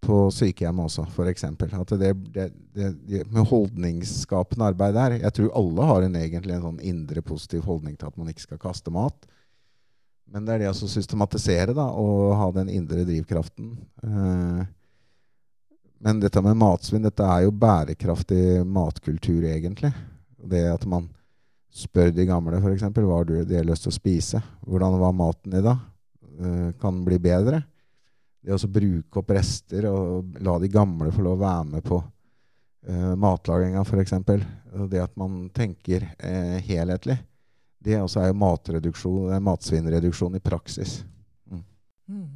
på 0.00 0.20
sykehjem 0.32 0.78
også, 0.80 1.04
f.eks. 1.12 1.44
At 1.44 1.92
det, 2.00 2.14
det, 2.32 2.46
det, 2.72 3.24
med 3.28 3.44
holdningsskapende 3.50 4.70
arbeid 4.70 4.96
der 4.96 5.16
Jeg 5.18 5.34
tror 5.36 5.50
alle 5.60 5.88
har 5.90 6.06
en, 6.06 6.16
egentlig 6.16 6.56
en 6.56 6.64
sånn 6.64 6.80
indre 6.88 7.20
positiv 7.26 7.66
holdning 7.68 7.98
til 8.00 8.08
at 8.08 8.16
man 8.16 8.30
ikke 8.32 8.46
skal 8.46 8.62
kaste 8.62 8.92
mat. 8.94 9.28
Men 10.30 10.46
det 10.46 10.54
er 10.54 10.64
det 10.64 10.70
å 10.70 10.88
systematisere 10.88 11.74
da, 11.76 11.88
og 11.90 12.36
ha 12.38 12.48
den 12.54 12.70
indre 12.72 13.04
drivkraften. 13.04 13.74
Eh, 14.06 14.62
men 16.00 16.20
dette 16.22 16.42
med 16.44 16.58
matsvinn, 16.58 17.04
dette 17.04 17.24
er 17.24 17.44
jo 17.44 17.54
bærekraftig 17.54 18.62
matkultur, 18.64 19.44
egentlig. 19.44 19.92
Det 20.50 20.64
at 20.72 20.86
man 20.88 21.08
spør 21.70 22.10
de 22.14 22.26
gamle 22.26 22.58
f.eks. 22.58 22.86
hva 22.96 23.18
har 23.18 23.28
de 23.28 23.58
har 23.58 23.68
lyst 23.68 23.84
til 23.86 23.92
å 23.92 23.98
spise. 23.98 24.40
Hvordan 24.66 24.96
var 25.00 25.12
maten 25.16 25.54
i 25.54 25.64
dag? 25.64 25.84
Eh, 26.40 26.70
kan 26.80 26.96
den 26.96 27.04
bli 27.06 27.20
bedre? 27.22 27.60
det 28.40 28.56
å 28.56 28.72
bruke 28.72 29.20
opp 29.20 29.32
rester 29.36 29.86
og 29.90 30.38
la 30.40 30.56
de 30.60 30.70
gamle 30.72 31.12
få 31.12 31.24
lov 31.24 31.36
å 31.36 31.42
være 31.42 31.64
med 31.74 31.84
på 31.84 31.98
uh, 32.00 33.14
matlaginga, 33.20 33.84
f.eks. 33.84 34.14
Det 34.90 35.02
at 35.02 35.16
man 35.20 35.42
tenker 35.54 36.06
uh, 36.08 36.56
helhetlig. 36.64 37.18
Det 37.80 38.00
også 38.00 38.24
er 38.24 38.30
jo 38.30 38.38
matsvinnreduksjon 38.40 40.36
i 40.36 40.44
praksis. 40.44 41.00
Mm. 41.48 41.64
Mm. 42.08 42.30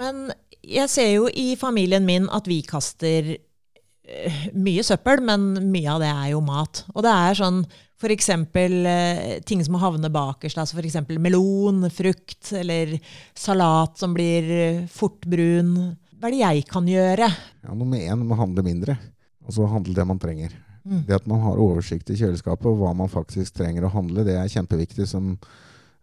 Men 0.00 0.28
jeg 0.66 0.90
ser 0.92 1.10
jo 1.14 1.26
i 1.30 1.54
familien 1.58 2.06
min 2.06 2.28
at 2.34 2.48
vi 2.50 2.60
kaster 2.66 3.34
uh, 3.36 4.38
mye 4.56 4.84
søppel, 4.86 5.22
men 5.24 5.50
mye 5.72 5.96
av 5.96 6.04
det 6.04 6.12
er 6.12 6.30
jo 6.34 6.44
mat. 6.44 6.84
Og 6.94 7.04
det 7.06 7.12
er 7.12 7.40
sånn 7.40 7.64
F.eks. 7.96 8.28
Eh, 8.28 9.42
ting 9.48 9.62
som 9.64 9.78
havner 9.80 10.12
bakerst. 10.12 10.58
altså 10.58 10.76
F.eks. 10.76 10.98
melon, 11.18 11.86
frukt 11.90 12.52
eller 12.52 12.98
salat 13.34 13.96
som 13.98 14.12
blir 14.14 14.50
eh, 14.52 14.82
fort 14.92 15.24
brun. 15.24 15.96
Hva 16.16 16.28
er 16.28 16.34
det 16.34 16.42
jeg 16.42 16.66
kan 16.68 16.88
gjøre? 16.88 17.30
Ja, 17.64 17.72
Nummer 17.72 17.96
én 17.96 18.24
må 18.24 18.36
handle 18.36 18.64
mindre. 18.66 18.98
Og 19.46 19.56
så 19.56 19.68
handle 19.70 19.96
det 19.96 20.06
man 20.08 20.20
trenger. 20.20 20.52
Mm. 20.84 21.06
Det 21.06 21.16
at 21.16 21.26
man 21.26 21.40
har 21.42 21.58
oversikt 21.58 22.10
i 22.12 22.18
kjøleskapet 22.18 22.68
og 22.68 22.82
hva 22.82 22.92
man 22.94 23.10
faktisk 23.10 23.56
trenger 23.56 23.86
å 23.86 23.94
handle, 23.94 24.26
det 24.26 24.36
er 24.38 24.50
kjempeviktig. 24.52 25.08
Som, 25.08 25.32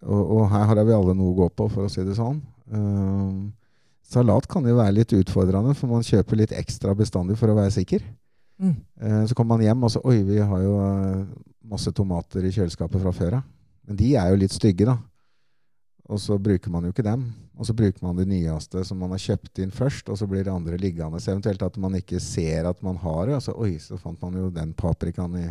og, 0.02 0.22
og, 0.24 0.48
her 0.52 0.66
har 0.72 0.82
vi 0.82 0.96
alle 0.96 1.16
noe 1.16 1.32
å 1.32 1.40
gå 1.44 1.50
på, 1.54 1.70
for 1.72 1.86
å 1.86 1.92
si 1.92 2.04
det 2.08 2.18
sånn. 2.18 2.42
Uh, 2.74 3.54
salat 4.08 4.48
kan 4.50 4.66
jo 4.68 4.76
være 4.78 4.98
litt 5.00 5.16
utfordrende, 5.16 5.74
for 5.78 5.92
man 5.92 6.06
kjøper 6.06 6.40
litt 6.40 6.54
ekstra 6.56 6.96
bestandig 6.98 7.38
for 7.40 7.52
å 7.52 7.58
være 7.58 7.74
sikker. 7.78 8.04
Mm. 8.62 8.76
Uh, 9.02 9.24
så 9.30 9.36
kommer 9.36 9.58
man 9.58 9.66
hjem 9.66 9.82
og 9.84 9.90
så 9.92 10.00
Oi, 10.08 10.20
vi 10.28 10.38
har 10.38 10.62
jo 10.62 10.76
uh, 10.78 11.24
masse 11.68 11.92
tomater 11.96 12.46
i 12.46 12.52
kjøleskapet 12.54 13.02
fra 13.02 13.16
før 13.16 13.40
av. 13.40 13.50
Men 13.88 14.00
de 14.00 14.14
er 14.20 14.30
jo 14.32 14.40
litt 14.40 14.56
stygge, 14.56 14.88
da. 14.88 14.98
Og 16.12 16.20
så 16.20 16.38
bruker 16.40 16.72
man 16.72 16.86
jo 16.86 16.92
ikke 16.94 17.06
dem. 17.06 17.26
Og 17.60 17.68
så 17.68 17.76
bruker 17.78 18.04
man 18.04 18.18
det 18.18 18.26
nyeste 18.28 18.82
som 18.88 19.00
man 19.00 19.14
har 19.14 19.22
kjøpt 19.22 19.62
inn 19.64 19.74
først, 19.74 20.10
og 20.12 20.18
så 20.20 20.28
blir 20.30 20.46
det 20.46 20.54
andre 20.54 20.78
liggende. 20.80 21.20
Så 21.22 21.32
eventuelt 21.32 21.64
at 21.64 21.78
man 21.80 21.96
ikke 22.00 22.20
ser 22.24 22.68
at 22.70 22.82
man 22.84 22.98
har 23.02 23.28
det. 23.30 23.38
Og 23.38 23.46
så, 23.46 23.56
oi, 23.56 23.76
så 23.82 24.00
fant 24.00 24.20
man 24.24 24.36
jo 24.40 24.50
den 24.54 24.74
paprikaen 24.78 25.36
i, 25.40 25.50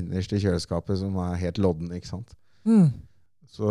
innerst 0.00 0.34
i 0.34 0.40
kjøleskapet 0.42 1.02
som 1.02 1.18
er 1.22 1.38
helt 1.42 1.60
lodden. 1.62 1.92
ikke 1.94 2.10
sant? 2.10 2.34
Mm. 2.66 2.90
Så, 3.46 3.68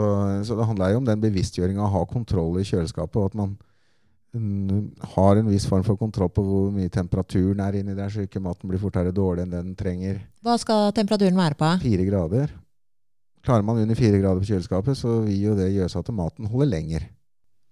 så, 0.48 0.56
det 0.56 0.68
handler 0.70 0.94
jo 0.94 1.02
om 1.02 1.08
den 1.08 1.24
bevisstgjøringa 1.24 1.84
å 1.84 1.94
ha 1.98 2.04
kontroll 2.10 2.62
i 2.62 2.68
kjøleskapet, 2.68 3.20
og 3.20 3.34
at 3.34 3.40
man 3.42 3.58
har 5.16 5.40
en 5.40 5.50
viss 5.50 5.66
form 5.70 5.84
for 5.86 6.00
kontroll 6.00 6.30
på 6.34 6.44
hvor 6.46 6.70
mye 6.76 6.92
temperaturen 6.92 7.62
er 7.64 7.80
inni 7.80 7.96
der, 7.98 8.12
så 8.12 8.26
ikke 8.26 8.42
maten 8.44 8.70
blir 8.70 8.82
fortere 8.82 9.14
dårlig 9.16 9.46
enn 9.46 9.54
det 9.54 9.64
den 9.64 9.76
trenger. 9.80 10.22
Hva 10.46 10.58
skal 10.62 10.92
temperaturen 10.98 11.40
være 11.40 11.58
på? 11.60 11.72
Fire 11.84 12.08
grader. 12.08 12.54
Klarer 13.46 13.66
man 13.66 13.82
under 13.82 13.98
fire 13.98 14.20
grader 14.20 14.42
på 14.42 14.50
kjøleskapet, 14.50 14.98
så 14.98 15.20
vil 15.26 15.52
jo 15.52 15.56
det 15.58 15.70
gjøre 15.74 15.92
seg 15.94 16.02
at 16.02 16.16
maten 16.18 16.50
holder 16.50 16.72
lenger. 16.72 17.08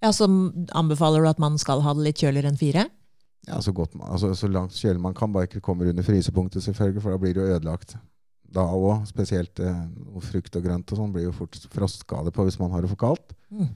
Ja, 0.03 0.11
Så 0.11 0.27
anbefaler 0.75 1.23
du 1.23 1.29
at 1.31 1.39
man 1.39 1.57
skal 1.61 1.81
ha 1.81 1.93
det 1.95 2.03
litt 2.09 2.21
kjøligere 2.21 2.51
enn 2.51 2.59
fire? 2.59 2.87
Ja, 3.47 3.59
så, 3.63 3.73
godt, 3.75 3.95
altså, 3.99 4.31
så 4.35 4.47
langt 4.47 4.75
kjølig 4.77 5.01
man 5.03 5.15
kan, 5.15 5.31
bare 5.33 5.49
ikke 5.49 5.63
kommer 5.63 5.89
under 5.89 6.05
frysepunktet, 6.05 6.63
selvfølgelig, 6.63 7.03
for 7.03 7.11
da 7.11 7.19
blir 7.19 7.35
det 7.35 7.43
jo 7.43 7.55
ødelagt. 7.57 7.95
Da 8.53 8.63
òg, 8.69 9.07
spesielt 9.09 9.59
eh, 9.63 9.79
frukt 10.23 10.55
og 10.59 10.63
grønt 10.63 10.91
og 10.93 10.99
sånn, 10.99 11.11
blir 11.15 11.25
jo 11.27 11.33
fort 11.35 11.57
frostskade 11.73 12.31
på 12.31 12.45
hvis 12.45 12.59
man 12.61 12.71
har 12.71 12.85
det 12.85 12.91
for 12.93 13.01
kaldt. 13.01 13.33
Mm. 13.51 13.71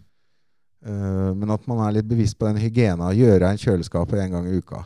Uh, 0.85 1.33
men 1.33 1.49
at 1.53 1.63
man 1.69 1.81
er 1.83 1.97
litt 1.97 2.09
bevisst 2.09 2.37
på 2.37 2.47
den 2.49 2.59
hygiena. 2.61 3.09
Gjøre 3.15 3.49
en 3.49 3.61
kjøleskapet 3.61 4.21
en 4.21 4.37
gang 4.37 4.49
i 4.49 4.59
uka. 4.59 4.83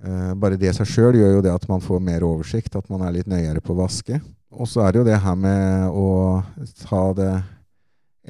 Uh, 0.00 0.32
bare 0.40 0.58
det 0.60 0.74
seg 0.76 0.88
sjøl 0.88 1.18
gjør 1.18 1.38
jo 1.38 1.44
det 1.44 1.54
at 1.54 1.66
man 1.70 1.82
får 1.84 2.02
mer 2.04 2.26
oversikt, 2.26 2.76
at 2.76 2.90
man 2.92 3.04
er 3.06 3.16
litt 3.16 3.30
nøyere 3.30 3.62
på 3.64 3.74
å 3.74 3.80
vaske. 3.82 4.20
Og 4.50 4.68
så 4.68 4.84
er 4.84 4.92
det 4.92 5.00
jo 5.00 5.06
det 5.08 5.20
her 5.22 5.38
med 5.38 5.94
å 5.94 6.08
ta 6.82 7.02
det 7.16 7.32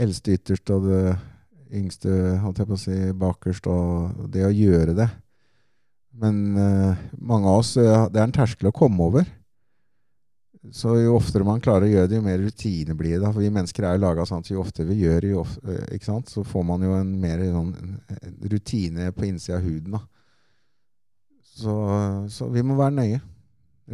eldste 0.01 0.37
ytterst 0.37 0.71
og 0.75 0.87
det 0.87 1.03
yngste 1.75 2.13
holdt 2.43 2.61
jeg 2.61 2.69
på 2.69 2.77
å 2.77 2.81
si, 2.81 2.97
bakerst, 3.17 3.67
og 3.71 4.31
det 4.33 4.45
å 4.47 4.55
gjøre 4.55 4.95
det. 4.99 5.09
Men 6.21 6.41
uh, 6.59 7.03
mange 7.17 7.49
av 7.49 7.61
oss 7.63 7.77
Det 7.79 8.19
er 8.19 8.25
en 8.27 8.35
terskel 8.35 8.69
å 8.69 8.75
komme 8.75 9.07
over. 9.07 9.29
Så 10.69 10.93
jo 11.01 11.15
oftere 11.17 11.45
man 11.47 11.61
klarer 11.65 11.87
å 11.87 11.91
gjøre 11.91 12.09
det, 12.11 12.19
jo 12.19 12.25
mer 12.27 12.41
rutine 12.43 12.95
blir 12.97 13.17
det. 13.17 13.29
For 13.31 13.41
vi 13.41 13.53
mennesker 13.53 13.87
er 13.87 13.97
jo 13.97 14.03
laga 14.03 14.27
sånn 14.29 14.43
at 14.45 14.51
jo 14.51 14.61
oftere 14.61 14.91
vi 14.91 14.99
gjør 15.01 15.25
det, 15.25 15.77
eh, 15.97 16.19
så 16.29 16.45
får 16.45 16.67
man 16.69 16.85
jo 16.85 16.97
en 16.99 17.15
mer 17.21 17.41
sånn, 17.47 17.71
rutine 18.53 19.09
på 19.17 19.25
innsida 19.31 19.57
av 19.57 19.65
huden. 19.65 19.97
Så, 21.61 21.77
så, 22.29 22.49
vi 22.53 22.65
må 22.65 22.77
være 22.77 22.97
nøye, 22.99 23.21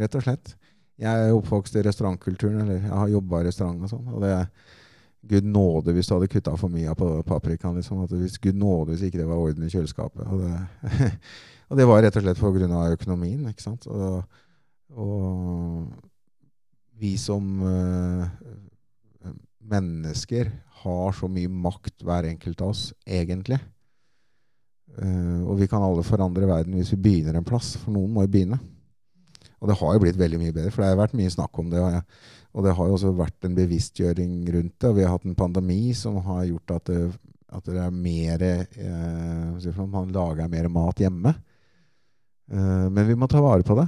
rett 0.01 0.17
og 0.19 0.25
slett. 0.25 0.51
Jeg 0.99 1.29
er 1.29 1.37
oppvokst 1.37 1.77
i 1.77 1.85
restaurantkulturen, 1.85 2.59
eller 2.65 2.81
jeg 2.81 2.91
har 2.91 3.15
jobba 3.15 3.41
i 3.41 3.47
restaurant 3.47 3.87
og 3.87 3.93
sånn. 3.93 4.11
Og 4.11 4.25
det, 4.25 4.33
er 4.33 4.75
Gud 5.27 5.47
nåde 5.47 5.95
hvis 5.95 6.09
du 6.09 6.15
hadde 6.15 6.29
kutta 6.31 6.55
for 6.59 6.73
mye 6.73 6.91
av 6.91 7.23
paprikaen. 7.27 7.79
Liksom. 7.79 8.03
Gud 8.43 8.59
nåde 8.59 8.93
hvis 8.93 9.07
ikke 9.07 9.21
det 9.21 9.29
var 9.29 9.39
orden 9.39 9.65
i 9.65 9.71
kjøleskapet. 9.71 10.27
Og 10.27 10.43
det, 10.43 11.07
og 11.69 11.79
det 11.79 11.87
var 11.89 12.03
rett 12.03 12.19
og 12.19 12.27
slett 12.27 12.43
pga. 12.43 12.83
økonomien. 12.97 13.47
ikke 13.49 13.65
sant? 13.65 13.87
Og, 13.87 14.23
og 14.95 15.87
vi 16.97 17.13
som 17.21 17.43
uh, 17.61 18.27
mennesker 19.67 20.51
har 20.83 21.17
så 21.17 21.29
mye 21.31 21.49
makt, 21.51 22.01
hver 22.05 22.29
enkelt 22.29 22.61
av 22.63 22.73
oss, 22.73 22.89
egentlig. 23.05 23.59
Uh, 24.97 25.43
og 25.45 25.59
vi 25.59 25.67
kan 25.69 25.83
alle 25.85 26.05
forandre 26.05 26.49
verden 26.49 26.77
hvis 26.77 26.93
vi 26.95 27.03
begynner 27.09 27.37
en 27.37 27.47
plass, 27.47 27.75
for 27.81 27.93
noen 27.93 28.13
må 28.13 28.25
jo 28.25 28.33
begynne. 28.33 28.59
Og 29.57 29.69
det 29.69 29.77
har 29.79 29.93
jo 29.95 30.01
blitt 30.03 30.19
veldig 30.19 30.39
mye 30.41 30.53
bedre, 30.53 30.71
for 30.73 30.83
det 30.83 30.91
har 30.91 30.99
vært 30.99 31.17
mye 31.17 31.33
snakk 31.33 31.57
om 31.61 31.71
det. 31.71 31.81
Og, 31.81 31.95
jeg, 31.95 32.03
og 32.53 32.65
det 32.65 32.75
har 32.77 32.89
jo 32.89 32.97
også 32.97 33.13
vært 33.17 33.47
en 33.47 33.57
bevisstgjøring 33.57 34.35
rundt 34.53 34.75
det. 34.75 34.91
Og 34.91 34.97
vi 34.99 35.05
har 35.05 35.15
hatt 35.15 35.25
en 35.25 35.37
pandemi 35.37 35.81
som 35.97 36.19
har 36.27 36.43
gjort 36.49 36.75
at 36.77 36.91
det, 36.91 37.01
at 37.57 37.69
det 37.69 37.79
er 37.79 37.93
mer 37.95 38.43
eh, 38.43 39.77
Man 39.87 40.11
lager 40.13 40.51
mer 40.51 40.67
mat 40.69 41.01
hjemme. 41.01 41.33
Eh, 42.51 42.85
men 42.91 43.07
vi 43.07 43.15
må 43.17 43.29
ta 43.31 43.41
vare 43.43 43.65
på 43.65 43.77
det. 43.79 43.87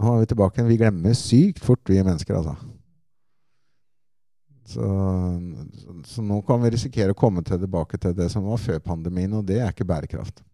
Nå 0.00 0.14
er 0.14 0.22
vi 0.22 0.28
tilbake. 0.32 0.64
Vi 0.64 0.78
glemmer 0.80 1.16
sykt 1.16 1.64
fort, 1.64 1.82
vi 1.88 2.00
mennesker, 2.00 2.38
altså. 2.40 2.56
Så, 4.70 4.86
så, 5.82 5.96
så, 6.06 6.22
nå 6.22 6.38
kan 6.46 6.60
vi 6.62 6.70
risikere 6.70 7.12
å 7.12 7.18
komme 7.18 7.42
tilbake 7.42 7.98
til 7.98 8.14
det 8.14 8.28
som 8.30 8.46
var 8.46 8.60
før 8.62 8.78
pandemien, 8.84 9.32
og 9.34 9.44
det 9.48 9.58
er 9.58 9.74
ikke 9.74 9.88
bærekraft. 9.88 10.44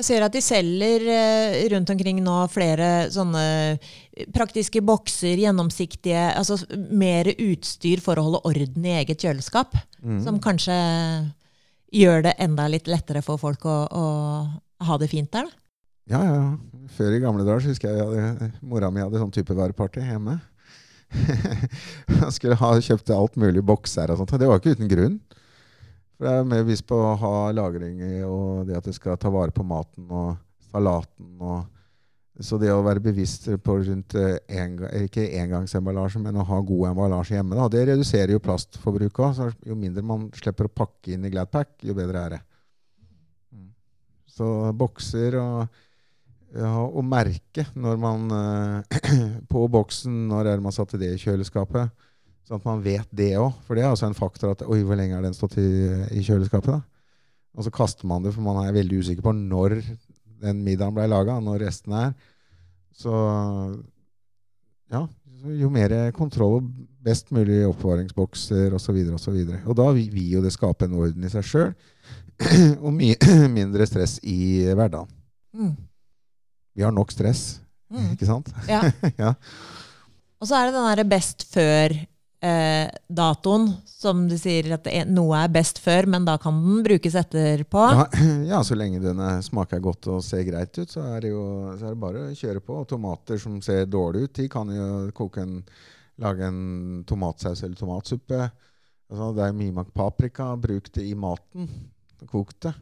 Jeg 0.00 0.06
ser 0.08 0.24
at 0.24 0.34
de 0.34 0.40
selger 0.42 1.04
eh, 1.12 1.58
rundt 1.70 1.90
omkring 1.92 2.18
nå 2.24 2.34
flere 2.50 3.10
sånne 3.12 3.44
praktiske 4.32 4.80
bokser, 4.80 5.36
gjennomsiktige 5.36 6.30
Altså 6.32 6.56
mer 6.96 7.28
utstyr 7.34 8.00
for 8.00 8.16
å 8.16 8.24
holde 8.24 8.40
orden 8.48 8.88
i 8.88 8.96
eget 9.02 9.20
kjøleskap. 9.20 9.76
Mm. 10.00 10.18
Som 10.24 10.40
kanskje 10.42 10.74
gjør 11.92 12.24
det 12.24 12.38
enda 12.40 12.70
litt 12.72 12.88
lettere 12.88 13.20
for 13.22 13.38
folk 13.40 13.68
å, 13.68 13.76
å 13.84 14.06
ha 14.88 14.98
det 14.98 15.12
fint 15.12 15.30
der. 15.36 15.46
Da. 15.46 15.61
Ja, 16.10 16.22
ja. 16.26 16.40
Før 16.92 17.14
i 17.14 17.20
gamle 17.22 17.44
dager 17.46 17.68
husker 17.70 17.92
jeg, 17.94 18.06
jeg 18.18 18.50
mora 18.66 18.90
mi 18.90 19.02
hadde 19.02 19.20
sånn 19.20 19.32
type 19.34 19.54
vareparty 19.54 20.02
hjemme. 20.02 20.38
jeg 22.22 22.32
skulle 22.34 22.58
ha 22.58 22.72
kjøpt 22.82 23.12
alt 23.14 23.36
mulig 23.40 23.62
bokser 23.64 24.10
og 24.10 24.18
sånt. 24.20 24.34
Det 24.40 24.48
var 24.48 24.60
ikke 24.60 24.74
uten 24.76 24.90
grunn. 24.90 25.20
For 26.16 26.28
jeg 26.28 26.40
er 26.40 26.48
mer 26.48 26.64
bevisst 26.64 26.86
på 26.88 26.96
å 26.98 27.14
ha 27.18 27.34
lagring 27.54 28.00
og 28.28 28.66
det 28.68 28.76
at 28.78 28.88
du 28.88 28.94
skal 28.94 29.18
ta 29.20 29.30
vare 29.32 29.54
på 29.54 29.64
maten 29.66 30.10
og 30.10 30.34
salaten. 30.72 31.30
Og, 31.40 31.64
så 32.42 32.58
det 32.58 32.72
å 32.72 32.82
være 32.84 33.02
bevisst 33.04 33.48
på 33.62 33.76
rundt 33.82 34.16
eh, 34.18 34.38
en, 34.56 34.78
ikke 35.04 35.28
engangsemballasje, 35.42 36.22
men 36.24 36.38
å 36.40 36.46
ha 36.48 36.60
god 36.64 36.88
emballasje 36.92 37.36
hjemme, 37.36 37.58
da, 37.58 37.68
det 37.70 37.84
reduserer 37.90 38.34
jo 38.34 38.42
plastforbruket 38.42 39.42
òg. 39.44 39.58
Jo 39.68 39.76
mindre 39.78 40.04
man 40.06 40.30
slipper 40.38 40.66
å 40.66 40.72
pakke 40.72 41.14
inn 41.14 41.28
i 41.28 41.32
Gladpack, 41.32 41.76
jo 41.84 41.94
bedre 41.98 42.24
er 42.24 42.36
det. 42.36 42.40
Mm. 43.52 43.68
Så 44.32 44.48
bokser 44.80 45.36
og, 45.42 45.82
ja, 46.52 46.70
å 46.84 47.02
merke 47.04 47.64
når 47.78 48.00
man 48.00 48.32
uh, 48.32 49.02
På 49.52 49.64
boksen 49.72 50.26
når 50.28 50.50
er 50.50 50.58
det 50.58 50.66
man 50.66 50.74
satte 50.74 51.00
det 51.00 51.14
i 51.14 51.20
kjøleskapet. 51.20 51.92
Sånn 52.46 52.60
at 52.60 52.66
man 52.66 52.82
vet 52.84 53.08
det 53.14 53.34
òg. 53.40 53.54
For 53.66 53.78
det 53.78 53.86
er 53.86 53.92
også 53.92 54.08
en 54.10 54.18
faktor 54.18 54.52
at 54.52 54.64
Oi, 54.66 54.82
hvor 54.84 54.98
lenge 54.98 55.16
har 55.16 55.24
den 55.24 55.36
stått 55.36 55.56
i, 55.62 55.68
i, 56.10 56.24
kjøleskapet? 56.26 56.74
da? 56.74 56.82
Og 57.56 57.66
så 57.66 57.72
kaster 57.74 58.08
man 58.08 58.24
det, 58.24 58.32
for 58.34 58.44
man 58.44 58.62
er 58.64 58.74
veldig 58.74 59.02
usikker 59.04 59.24
på 59.24 59.34
når 59.36 59.78
den 60.42 60.62
middagen 60.64 60.94
blei 60.96 61.06
laga, 61.10 61.36
når 61.40 61.66
restene 61.66 62.06
er. 62.08 62.14
Så 62.96 63.12
ja, 64.92 65.02
jo 65.60 65.70
mer 65.72 65.94
kontroll 66.16 66.58
og 66.58 66.70
best 67.04 67.30
mulig 67.34 67.62
oppbevaringsbokser 67.68 68.74
osv. 68.76 68.98
Og, 69.04 69.20
så 69.20 69.34
og, 69.34 69.54
og 69.66 69.78
da 69.78 69.88
vil 69.96 70.28
jo 70.34 70.42
det 70.44 70.52
skape 70.54 70.88
en 70.88 70.98
orden 71.00 71.24
i 71.28 71.32
seg 71.32 71.46
sjøl, 71.46 71.72
og 72.84 72.90
mye 72.96 73.16
mindre 73.58 73.86
stress 73.88 74.18
i 74.24 74.66
hverdagen. 74.72 75.10
Mm. 75.52 75.74
Vi 76.72 76.84
har 76.84 76.94
nok 76.94 77.12
stress, 77.12 77.60
mm. 77.92 78.12
ikke 78.14 78.28
sant? 78.28 78.48
Ja. 78.70 78.84
ja. 79.24 79.34
Og 80.42 80.48
så 80.48 80.58
er 80.58 80.68
det 80.68 80.76
den 80.76 80.88
derre 80.88 81.06
best 81.06 81.44
før 81.52 81.94
eh, 82.42 82.88
som 84.02 84.24
du 84.26 84.34
sier 84.40 84.72
at 84.74 84.88
er, 84.90 85.06
noe 85.06 85.38
er 85.38 85.52
best 85.52 85.78
før, 85.82 86.08
men 86.10 86.26
da 86.26 86.34
kan 86.42 86.58
den 86.64 86.82
brukes 86.82 87.14
etterpå? 87.18 87.84
Ja, 87.94 88.06
ja 88.56 88.62
så 88.66 88.74
lenge 88.78 89.02
den 89.04 89.22
smaker 89.46 89.82
godt 89.84 90.08
og 90.10 90.24
ser 90.26 90.42
greit 90.48 90.74
ut, 90.78 90.90
så 90.90 91.04
er 91.14 91.22
det 91.22 91.32
jo 91.32 91.44
er 91.76 91.84
det 91.86 92.00
bare 92.02 92.26
å 92.26 92.34
kjøre 92.36 92.64
på. 92.64 92.80
Og 92.82 92.88
tomater 92.90 93.38
som 93.42 93.60
ser 93.62 93.86
dårlige 93.86 94.28
ut, 94.28 94.34
de 94.40 94.48
kan 94.50 94.72
jo 94.74 94.88
koke 95.14 95.44
en, 95.44 95.60
lage 96.22 96.48
en 96.48 97.04
tomatsaus 97.08 97.62
eller 97.62 97.78
tomatsuppe. 97.78 98.50
Altså, 99.12 99.32
det 99.36 99.46
er 99.46 99.58
mye 99.58 99.84
paprika. 99.94 100.54
Bruk 100.56 100.88
det 100.96 101.04
i 101.04 101.14
maten. 101.18 101.68
Kok 102.30 102.54
det. 102.64 102.72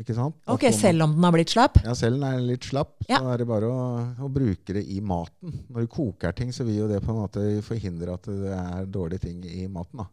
Ikke 0.00 0.14
sant? 0.16 0.34
Ok, 0.50 0.66
Selv 0.74 1.04
om 1.04 1.12
den 1.14 1.22
har 1.22 1.34
blitt 1.36 1.52
slapp? 1.54 1.78
Ja, 1.84 1.94
selv 1.94 2.16
om 2.16 2.24
den 2.24 2.32
er 2.34 2.46
litt 2.48 2.66
slapp. 2.66 2.96
Ja. 3.06 3.20
Så 3.22 3.30
er 3.30 3.42
det 3.42 3.46
bare 3.46 3.68
å, 3.70 3.82
å, 4.26 4.30
bruke 4.32 4.74
det 4.74 4.82
i 4.90 4.98
maten. 5.04 5.54
Når 5.70 5.86
du 5.86 5.92
koker 5.92 6.34
ting, 6.34 6.50
så 6.54 6.66
vil 6.66 6.80
jo 6.80 6.88
det 6.90 6.98
på 7.04 7.12
en 7.12 7.20
måte 7.22 7.44
forhindre 7.66 8.16
at 8.16 8.26
det 8.26 8.56
er 8.56 8.88
dårlige 8.90 9.28
ting 9.28 9.44
i 9.46 9.68
maten. 9.70 10.02
da. 10.02 10.08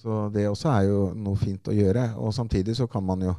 Så 0.00 0.26
det 0.32 0.46
også 0.48 0.70
er 0.72 0.88
jo 0.88 1.02
noe 1.12 1.36
fint 1.40 1.68
å 1.68 1.76
gjøre. 1.76 2.08
Og 2.22 2.32
samtidig 2.34 2.76
så 2.78 2.88
kan 2.90 3.04
man 3.04 3.26
jo 3.26 3.34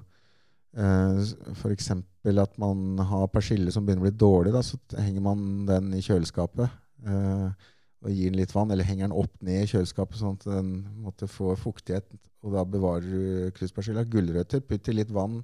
eh, 0.78 1.24
f.eks. 1.56 1.89
at 1.98 2.60
man 2.62 3.02
har 3.10 3.32
persille 3.34 3.74
som 3.74 3.88
begynner 3.88 4.06
å 4.06 4.10
bli 4.12 4.20
dårlig. 4.20 4.54
Da, 4.54 4.62
så 4.62 4.78
henger 4.93 5.26
man 5.26 5.65
den 5.70 5.89
i 5.98 6.04
kjøleskapet. 6.06 6.70
Eh, 7.08 7.67
og 8.06 8.14
gir 8.14 8.30
den 8.30 8.40
litt 8.40 8.54
vann, 8.54 8.72
eller 8.72 8.86
henger 8.86 9.08
den 9.08 9.18
opp 9.18 9.34
ned 9.46 9.64
i 9.64 9.70
kjøleskapet 9.72 10.20
sånn 10.20 10.38
at 10.38 10.46
den 10.50 10.74
måtte 11.02 11.30
få 11.32 11.56
fuktighet 11.58 12.06
og 12.46 12.54
da 12.56 12.64
bevarer 12.68 13.08
du 13.08 13.56
kruspersilla. 13.58 14.06
Gulrøtter, 14.08 14.62
putt 14.64 14.88
i 14.88 14.96
litt 14.96 15.12
vann 15.14 15.42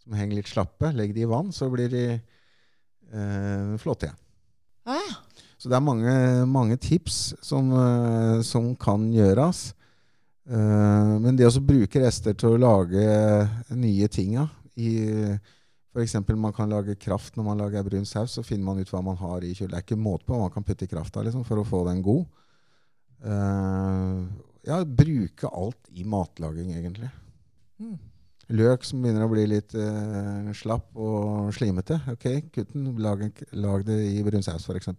som 0.00 0.16
henger 0.16 0.40
litt 0.40 0.50
slappe. 0.50 0.90
Legg 0.96 1.12
de 1.14 1.24
i 1.24 1.30
vann, 1.30 1.52
så 1.54 1.68
blir 1.72 1.90
de 1.92 2.04
eh, 2.16 3.74
flotte 3.82 4.08
igjen. 4.08 4.20
Ah. 4.90 5.12
Så 5.60 5.68
det 5.68 5.76
er 5.76 5.84
mange, 5.84 6.14
mange 6.48 6.78
tips 6.80 7.34
som, 7.44 7.68
uh, 7.76 8.40
som, 8.46 8.72
kan 8.80 9.04
gjøres. 9.12 9.74
Eh, 10.48 11.10
men 11.20 11.36
det 11.36 11.50
å 11.50 11.62
bruke 11.62 12.00
rester 12.00 12.32
til 12.32 12.56
å 12.56 12.60
lage 12.62 13.04
nye 13.76 14.08
ting 14.08 14.38
ja, 14.38 14.46
F.eks. 15.90 16.14
man 16.38 16.52
kan 16.54 16.70
lage 16.70 16.94
kraft 16.94 17.34
når 17.36 17.46
man 17.48 17.58
lager 17.64 17.86
brun 17.86 18.06
saus. 18.06 18.36
Så 18.38 18.44
finner 18.46 18.64
man 18.64 18.78
ut 18.78 18.90
hva 18.92 19.02
man 19.02 19.18
har 19.18 19.42
i 19.42 19.54
kjølen. 19.54 19.72
Det 19.74 19.80
er 19.80 19.86
ikke 19.88 19.98
måte 19.98 20.26
på 20.26 20.36
hva 20.36 20.44
man 20.44 20.54
kan 20.54 20.66
putte 20.66 20.86
i 20.86 20.90
krafta 20.90 21.24
liksom, 21.26 21.42
for 21.48 21.62
å 21.62 21.66
få 21.66 21.82
den 21.88 22.04
god. 22.06 22.28
Uh, 23.20 24.22
ja, 24.66 24.80
bruke 24.84 25.50
alt 25.50 25.90
i 25.90 26.06
matlaging, 26.06 26.70
egentlig. 26.78 27.10
Mm. 27.82 27.98
Løk 28.60 28.86
som 28.86 29.02
begynner 29.02 29.26
å 29.26 29.30
bli 29.30 29.44
litt 29.50 29.74
uh, 29.74 30.50
slapp 30.56 30.94
og 30.94 31.50
slimete. 31.54 32.00
Ok, 32.14 32.28
kutt 32.54 32.72
den. 32.74 32.92
Lag, 33.02 33.26
lag, 33.58 33.84
det 33.86 33.98
i 34.12 34.22
brun 34.26 34.46
saus, 34.46 34.70
f.eks. 34.70 34.94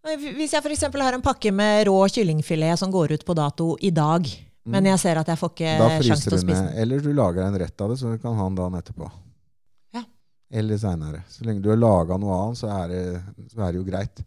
Hvis 0.00 0.56
jeg 0.56 0.62
f.eks. 0.64 0.86
har 0.90 1.16
en 1.16 1.24
pakke 1.24 1.54
med 1.54 1.84
rå 1.86 1.96
kyllingfilet 2.10 2.82
som 2.82 2.90
går 2.90 3.18
ut 3.18 3.26
på 3.26 3.36
dato 3.38 3.72
i 3.84 3.94
dag, 3.94 4.26
mm. 4.26 4.74
men 4.74 4.90
jeg 4.90 5.06
ser 5.06 5.22
at 5.22 5.30
jeg 5.30 5.38
får 5.38 5.54
ikke 5.54 5.74
sjanse 6.08 6.30
til 6.30 6.38
å 6.38 6.44
spise 6.44 6.62
den 6.66 6.78
Eller 6.82 7.02
du 7.04 7.12
lager 7.14 7.44
en 7.46 7.58
rett 7.62 7.84
av 7.84 7.92
det, 7.92 8.00
så 8.00 8.14
du 8.14 8.22
kan 8.22 8.38
ha 8.38 8.46
den 8.48 8.58
dagen 8.58 8.78
etterpå. 8.80 9.10
Eller 10.50 10.78
seinere. 10.82 11.22
Så 11.30 11.46
lenge 11.46 11.62
du 11.62 11.70
har 11.70 11.78
laga 11.78 12.18
noe 12.18 12.36
annet, 12.36 12.58
så 12.58 12.70
er, 12.74 12.90
det, 12.90 13.46
så 13.52 13.62
er 13.62 13.72
det 13.72 13.78
jo 13.80 13.86
greit. 13.86 14.22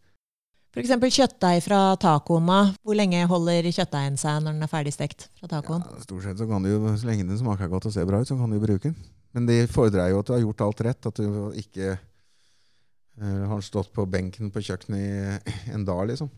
F.eks. 0.73 0.93
kjøttdeig 1.13 1.59
fra 1.61 1.79
tacoen. 2.01 2.47
Hvor 2.81 2.97
lenge 2.97 3.19
holder 3.29 3.67
kjøttdeigen 3.67 4.15
seg 4.17 4.39
når 4.41 4.55
den 4.55 4.65
er 4.65 4.71
ferdigstekt 4.71 5.27
fra 5.37 5.49
tacoen? 5.51 5.83
Ja, 5.85 5.99
stort 6.01 6.25
sett 6.25 6.39
så 6.39 6.47
kan 6.49 6.65
du 6.65 6.71
jo, 6.71 6.79
Så 6.97 7.09
lenge 7.09 7.27
den 7.27 7.37
smaker 7.37 7.69
godt 7.69 7.89
og 7.91 7.93
ser 7.93 8.07
bra 8.09 8.23
ut, 8.23 8.29
så 8.29 8.39
kan 8.39 8.49
du 8.49 8.57
bruke 8.61 8.87
den. 8.87 8.95
Men 9.33 9.49
det 9.49 9.67
fordrer 9.73 10.09
jo 10.09 10.21
at 10.21 10.29
du 10.29 10.33
har 10.33 10.41
gjort 10.41 10.63
alt 10.65 10.81
rett. 10.87 11.09
At 11.11 11.19
du 11.19 11.53
ikke 11.59 11.91
uh, 11.97 13.43
har 13.51 13.61
stått 13.65 13.93
på 13.93 14.07
benken 14.09 14.49
på 14.53 14.63
kjøkkenet 14.65 15.45
i 15.45 15.75
en 15.75 15.85
dag, 15.85 16.07
liksom. 16.09 16.31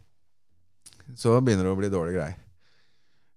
Så 1.16 1.38
begynner 1.40 1.70
det 1.70 1.76
å 1.76 1.80
bli 1.80 1.94
dårlige 1.94 2.18
greier. 2.18 2.45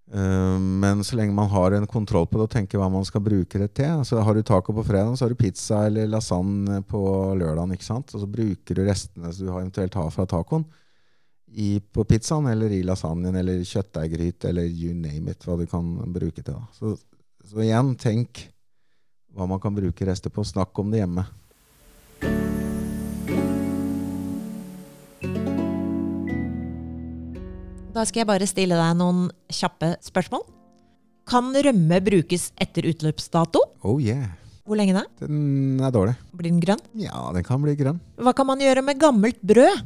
Uh, 0.09 0.57
men 0.57 1.03
så 1.05 1.19
lenge 1.19 1.37
man 1.37 1.51
har 1.53 1.75
en 1.77 1.87
kontroll 1.87 2.25
på 2.27 2.39
det 2.41 2.47
og 2.47 2.53
tenker 2.55 2.81
hva 2.81 2.87
man 2.89 3.05
skal 3.05 3.21
bruke 3.21 3.59
det 3.61 3.75
til 3.77 3.99
altså 3.99 4.23
Har 4.25 4.33
du 4.33 4.41
taco 4.41 4.73
på 4.73 4.85
fredag, 4.87 5.19
så 5.19 5.27
har 5.27 5.35
du 5.35 5.41
pizza 5.41 5.83
eller 5.85 6.09
lasagne 6.09 6.81
på 6.89 7.03
lørdag. 7.37 7.75
ikke 7.77 7.85
sant? 7.85 8.15
Og 8.15 8.25
så 8.25 8.29
bruker 8.29 8.79
du 8.79 8.87
restene 8.87 9.33
som 9.33 9.47
du 9.47 9.53
eventuelt 9.53 9.99
har 10.01 10.13
fra 10.15 10.25
tacoen 10.29 10.65
i, 11.53 11.81
på 11.81 12.05
pizzaen 12.05 12.47
eller 12.47 12.73
i 12.73 12.83
lasagnen 12.83 13.37
eller 13.37 13.65
kjøttdeiggryte 13.65 14.51
eller 14.51 14.69
you 14.69 14.95
name 14.95 15.33
it, 15.33 15.45
hva 15.45 15.57
du 15.59 15.67
kan 15.69 15.87
bruke 16.13 16.43
til. 16.45 16.59
Så, 16.77 16.95
så, 17.45 17.61
igjen, 17.65 17.95
tenk 18.01 18.45
hva 19.37 19.49
man 19.49 19.61
kan 19.63 19.77
bruke 19.77 20.09
rester 20.09 20.33
på. 20.35 20.45
Snakk 20.45 20.77
om 20.81 20.93
det 20.93 21.03
hjemme. 21.03 21.25
Da 27.99 28.05
skal 28.07 28.23
jeg 28.23 28.29
bare 28.31 28.47
stille 28.47 28.77
deg 28.79 28.95
noen 28.95 29.25
kjappe 29.51 29.97
spørsmål. 30.07 30.45
Kan 31.27 31.51
rømme 31.51 31.99
brukes 32.07 32.53
etter 32.63 32.87
utløpsdato? 32.87 33.59
Oh 33.83 33.99
yeah. 33.99 34.37
Hvor 34.63 34.79
lenge 34.79 34.95
da? 34.95 35.03
Den 35.19 35.83
er 35.83 35.91
dårlig. 35.91 36.15
Blir 36.31 36.53
den 36.53 36.61
grønn? 36.63 36.85
Ja, 37.01 37.25
den 37.35 37.43
kan 37.43 37.59
bli 37.65 37.75
grønn. 37.75 37.99
Hva 38.23 38.31
kan 38.39 38.47
man 38.47 38.63
gjøre 38.63 38.85
med 38.87 39.01
gammelt 39.03 39.43
brød? 39.43 39.83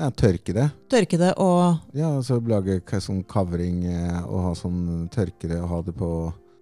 Ja, 0.00 0.08
tørke 0.08 0.56
det. 0.56 0.70
Tørke 0.88 1.20
det 1.20 1.34
og 1.42 1.98
Ja, 1.98 2.14
så 2.24 2.40
lage 2.40 2.80
sånn 3.04 3.20
kavring 3.28 3.84
eh, 3.92 4.22
og 4.22 4.46
ha 4.46 4.56
sånn 4.56 5.10
tørkere 5.12 5.60
og 5.60 5.74
ha 5.74 5.82
det 5.90 5.98
på 6.00 6.12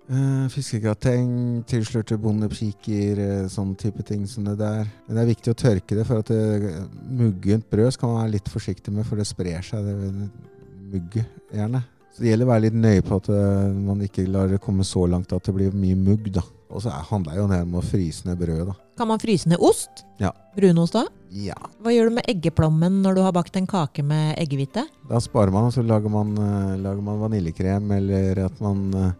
Uh, 0.08 0.46
fiskegrateng, 0.48 1.66
tilslørte 1.68 2.16
bondepiker, 2.16 3.18
eh, 3.20 3.42
sånn 3.52 3.74
type 3.76 4.00
ting 4.08 4.22
som 4.24 4.46
det 4.46 4.54
der. 4.56 4.86
Men 5.04 5.18
det 5.18 5.20
er 5.20 5.28
viktig 5.28 5.52
å 5.52 5.58
tørke 5.60 5.98
det, 5.98 6.06
for 6.08 6.22
at 6.22 6.30
det, 6.32 6.70
muggent 7.12 7.68
brød 7.68 7.92
skal 7.92 8.14
man 8.14 8.22
være 8.22 8.32
litt 8.38 8.48
forsiktig 8.48 8.94
med, 8.96 9.04
for 9.04 9.20
det 9.20 9.26
sprer 9.28 9.60
seg, 9.68 9.84
det 9.84 10.56
mugget, 10.92 11.26
gjerne. 11.52 11.82
Så 12.14 12.24
det 12.24 12.30
gjelder 12.32 12.48
å 12.48 12.50
være 12.50 12.64
litt 12.66 12.78
nøye 12.82 13.02
på 13.06 13.16
at 13.20 13.28
eh, 13.30 13.74
man 13.88 14.00
ikke 14.02 14.24
lar 14.26 14.48
det 14.50 14.60
komme 14.64 14.82
så 14.86 15.04
langt 15.06 15.32
at 15.36 15.44
det 15.46 15.54
blir 15.54 15.74
mye 15.76 15.94
mugg, 15.98 16.32
da. 16.34 16.42
Og 16.68 16.82
så 16.84 16.90
er- 16.92 17.04
handler 17.08 17.32
det 17.32 17.40
jo 17.40 17.46
ned 17.48 17.62
om 17.62 17.76
å 17.80 17.84
fryse 17.84 18.26
ned 18.26 18.38
brødet, 18.40 18.66
da. 18.66 18.74
Kan 18.98 19.08
man 19.08 19.20
fryse 19.22 19.46
ned 19.48 19.60
ost? 19.64 20.02
Ja. 20.20 20.32
Brunost 20.56 20.92
da? 20.98 21.04
Ja. 21.30 21.54
Hva 21.80 21.92
gjør 21.94 22.08
du 22.10 22.14
med 22.18 22.26
eggeplommen 22.28 22.98
når 23.04 23.14
du 23.14 23.22
har 23.22 23.32
bakt 23.36 23.56
en 23.56 23.66
kake 23.70 24.02
med 24.04 24.34
eggehvite? 24.42 24.82
Da 25.08 25.20
sparer 25.22 25.52
man, 25.54 25.68
og 25.70 25.72
så 25.76 25.84
lager 25.86 26.10
man, 26.10 26.32
eh, 26.36 26.74
lager 26.82 27.02
man 27.06 27.20
vaniljekrem, 27.22 27.90
eller 28.00 28.42
at 28.46 28.60
man 28.60 28.82
eh, 28.94 29.12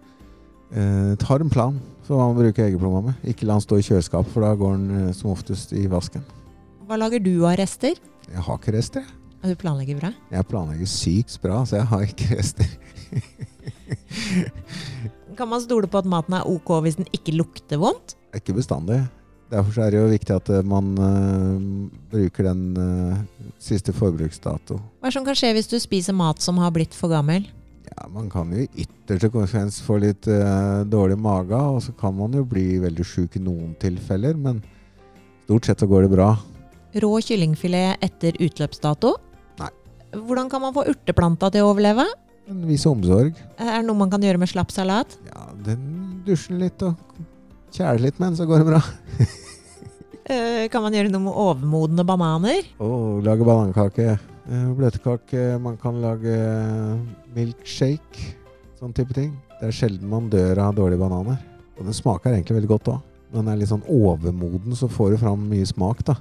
eh, 0.75 1.15
tar 1.23 1.41
en 1.41 1.51
plan 1.53 1.79
for 2.03 2.17
hva 2.19 2.27
man 2.33 2.41
bruker 2.43 2.67
eggeplomma 2.67 3.05
med. 3.07 3.15
Ikke 3.31 3.47
la 3.47 3.55
den 3.61 3.65
stå 3.65 3.79
i 3.79 3.87
kjøleskap, 3.87 4.27
for 4.33 4.43
da 4.45 4.55
går 4.59 4.77
den 4.77 5.15
som 5.15 5.31
oftest 5.31 5.73
i 5.77 5.87
vasken. 5.87 6.25
Hva 6.89 6.99
lager 6.99 7.21
du 7.23 7.45
av 7.47 7.57
rester? 7.61 7.95
Jeg 8.29 8.43
har 8.45 8.59
ikke 8.59 8.75
rester, 8.75 9.05
jeg. 9.05 9.15
Du 9.43 9.55
planlegger 9.55 10.01
bra. 10.01 10.11
Jeg 10.33 10.47
planlegger 10.51 10.89
sykt 10.91 11.39
bra, 11.43 11.61
så 11.67 11.79
jeg 11.79 11.87
har 11.93 12.09
ikke 12.09 12.39
rester. 12.39 12.69
Kan 15.39 15.51
man 15.51 15.63
stole 15.63 15.87
på 15.87 16.01
at 16.01 16.09
maten 16.11 16.35
er 16.35 16.49
ok 16.49 16.71
hvis 16.83 16.99
den 16.99 17.07
ikke 17.15 17.37
lukter 17.37 17.79
vondt? 17.79 18.17
Ikke 18.35 18.57
bestandig. 18.57 19.05
Derfor 19.49 19.81
er 19.81 19.95
det 19.95 20.01
jo 20.01 20.09
viktig 20.11 20.35
at 20.35 20.49
eh, 20.53 20.67
man 20.67 20.91
uh, 21.01 21.07
bruker 22.13 22.51
den 22.51 22.65
uh, 22.77 23.21
siste 23.63 23.95
forbruksdato. 23.97 24.77
Hva 25.01 25.09
er 25.09 25.15
som 25.15 25.25
kan 25.25 25.39
skje 25.39 25.55
hvis 25.57 25.71
du 25.71 25.79
spiser 25.81 26.17
mat 26.17 26.43
som 26.45 26.59
har 26.61 26.75
blitt 26.75 26.97
for 26.97 27.09
gammel? 27.13 27.47
Ja, 27.89 28.09
Man 28.13 28.29
kan 28.29 28.53
jo 28.53 28.67
i 28.67 28.85
ytterste 28.85 29.31
konsekvens 29.33 29.81
få 29.81 29.97
litt 30.03 30.29
uh, 30.29 30.85
dårlig 30.85 31.17
mage, 31.17 31.57
og 31.57 31.81
så 31.87 31.95
kan 31.97 32.13
man 32.19 32.37
jo 32.37 32.45
bli 32.45 32.77
veldig 32.83 33.07
sjuk 33.07 33.41
i 33.41 33.45
noen 33.47 33.73
tilfeller, 33.81 34.37
men 34.37 34.61
stort 35.47 35.71
sett 35.71 35.81
så 35.81 35.89
går 35.89 36.05
det 36.05 36.13
bra. 36.19 36.35
Rå 36.99 37.15
kyllingfilet 37.25 38.05
etter 38.05 38.37
utløpsdato? 38.45 39.17
Hvordan 40.13 40.49
kan 40.51 40.63
man 40.63 40.73
få 40.77 40.87
urteplanta 40.89 41.51
til 41.53 41.65
å 41.67 41.73
overleve? 41.75 42.07
En 42.49 42.63
viss 42.69 42.87
omsorg. 42.89 43.37
Er 43.61 43.81
det 43.83 43.87
noe 43.89 43.99
man 43.99 44.11
kan 44.13 44.23
gjøre 44.25 44.41
med 44.41 44.49
slapp 44.49 44.71
salat? 44.73 45.19
Ja, 45.29 45.49
den 45.67 46.23
dusjer 46.25 46.57
litt 46.63 46.81
og 46.87 46.97
kjæler 47.77 48.01
litt 48.07 48.19
med 48.21 48.31
den, 48.31 48.39
så 48.41 48.47
går 48.49 48.65
det 48.65 48.71
bra. 48.73 48.83
Eh, 50.29 50.67
Kan 50.69 50.83
man 50.85 50.93
gjøre 50.93 51.09
noe 51.09 51.23
med 51.25 51.33
overmodne 51.41 52.05
bananer? 52.05 52.67
Oh, 52.85 53.17
lage 53.25 53.47
banankake. 53.49 54.11
eh, 54.45 54.67
Bløtkake. 54.77 55.57
Man 55.65 55.79
kan 55.81 56.03
lage 56.03 56.35
milkshake. 57.33 58.35
Sånn 58.79 58.93
type 58.93 59.15
ting. 59.17 59.31
Det 59.59 59.71
er 59.71 59.73
sjelden 59.75 60.11
man 60.13 60.29
dør 60.29 60.61
av 60.67 60.75
dårlige 60.77 61.01
bananer. 61.01 61.39
Og 61.79 61.87
den 61.89 61.97
smaker 61.97 62.35
egentlig 62.35 62.59
veldig 62.59 62.71
godt 62.75 62.91
òg. 62.93 63.01
Når 63.33 63.41
den 63.41 63.49
er 63.55 63.59
litt 63.63 63.73
sånn 63.73 63.87
overmoden, 63.89 64.77
så 64.77 64.89
får 64.93 65.15
du 65.15 65.19
fram 65.25 65.49
mye 65.49 65.65
smak, 65.69 66.05
da. 66.05 66.19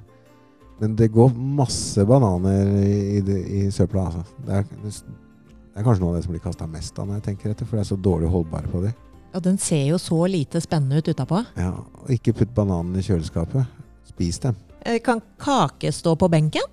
Men 0.80 0.96
det 0.96 1.08
går 1.14 1.32
masse 1.34 2.04
bananer 2.06 2.68
i, 2.84 3.18
i, 3.18 3.22
det- 3.26 3.48
i 3.48 3.62
søpla, 3.74 4.06
altså. 4.12 4.24
Det 4.46 4.54
er, 4.60 4.64
det 4.84 5.82
er 5.82 5.86
kanskje 5.86 6.02
noe 6.04 6.12
av 6.14 6.18
det 6.20 6.24
som 6.28 6.34
blir 6.36 6.44
kasta 6.44 6.68
mest 6.70 7.00
av 7.00 7.08
når 7.10 7.20
jeg 7.20 7.26
tenker 7.32 7.52
etter, 7.54 7.66
for 7.70 7.78
det 7.80 7.86
er 7.86 7.90
så 7.92 7.98
dårlig 8.02 8.30
holdbare 8.34 8.70
på 8.72 8.82
de. 8.86 8.94
Ja, 9.34 9.42
den 9.44 9.58
ser 9.62 9.84
jo 9.90 9.98
så 10.02 10.20
lite 10.30 10.62
spennende 10.64 11.02
ut 11.02 11.10
utapå. 11.12 11.42
Ja, 11.58 11.72
og 12.04 12.10
ikke 12.14 12.34
putt 12.40 12.54
bananene 12.56 13.02
i 13.02 13.06
kjøleskapet. 13.06 13.66
Spis 14.08 14.40
dem. 14.46 14.56
Eh, 14.86 15.00
Kan 15.04 15.22
kake 15.42 15.92
stå 15.94 16.16
på 16.18 16.30
benken? 16.32 16.64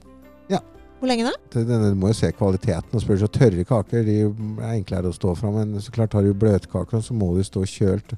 Ja. 0.53 0.61
Hvor 1.01 1.11
lenge 1.11 1.27
da? 1.27 1.35
Du 1.53 1.75
må 1.99 2.13
jo 2.13 2.17
se 2.17 2.31
kvaliteten. 2.33 2.95
og 2.95 3.03
spørre 3.03 3.25
så 3.25 3.29
Tørre 3.35 3.65
kaker 3.69 4.05
de 4.07 4.19
er 4.23 4.71
enklere 4.79 5.11
å 5.11 5.17
stå 5.17 5.35
fra, 5.37 5.51
men 5.53 5.75
så 5.83 5.93
klart 5.93 6.13
har 6.17 6.23
du 6.25 6.33
bløtkaker, 6.33 7.03
så 7.05 7.13
må 7.17 7.33
de 7.37 7.45
stå 7.45 7.65
kjølt. 7.69 8.15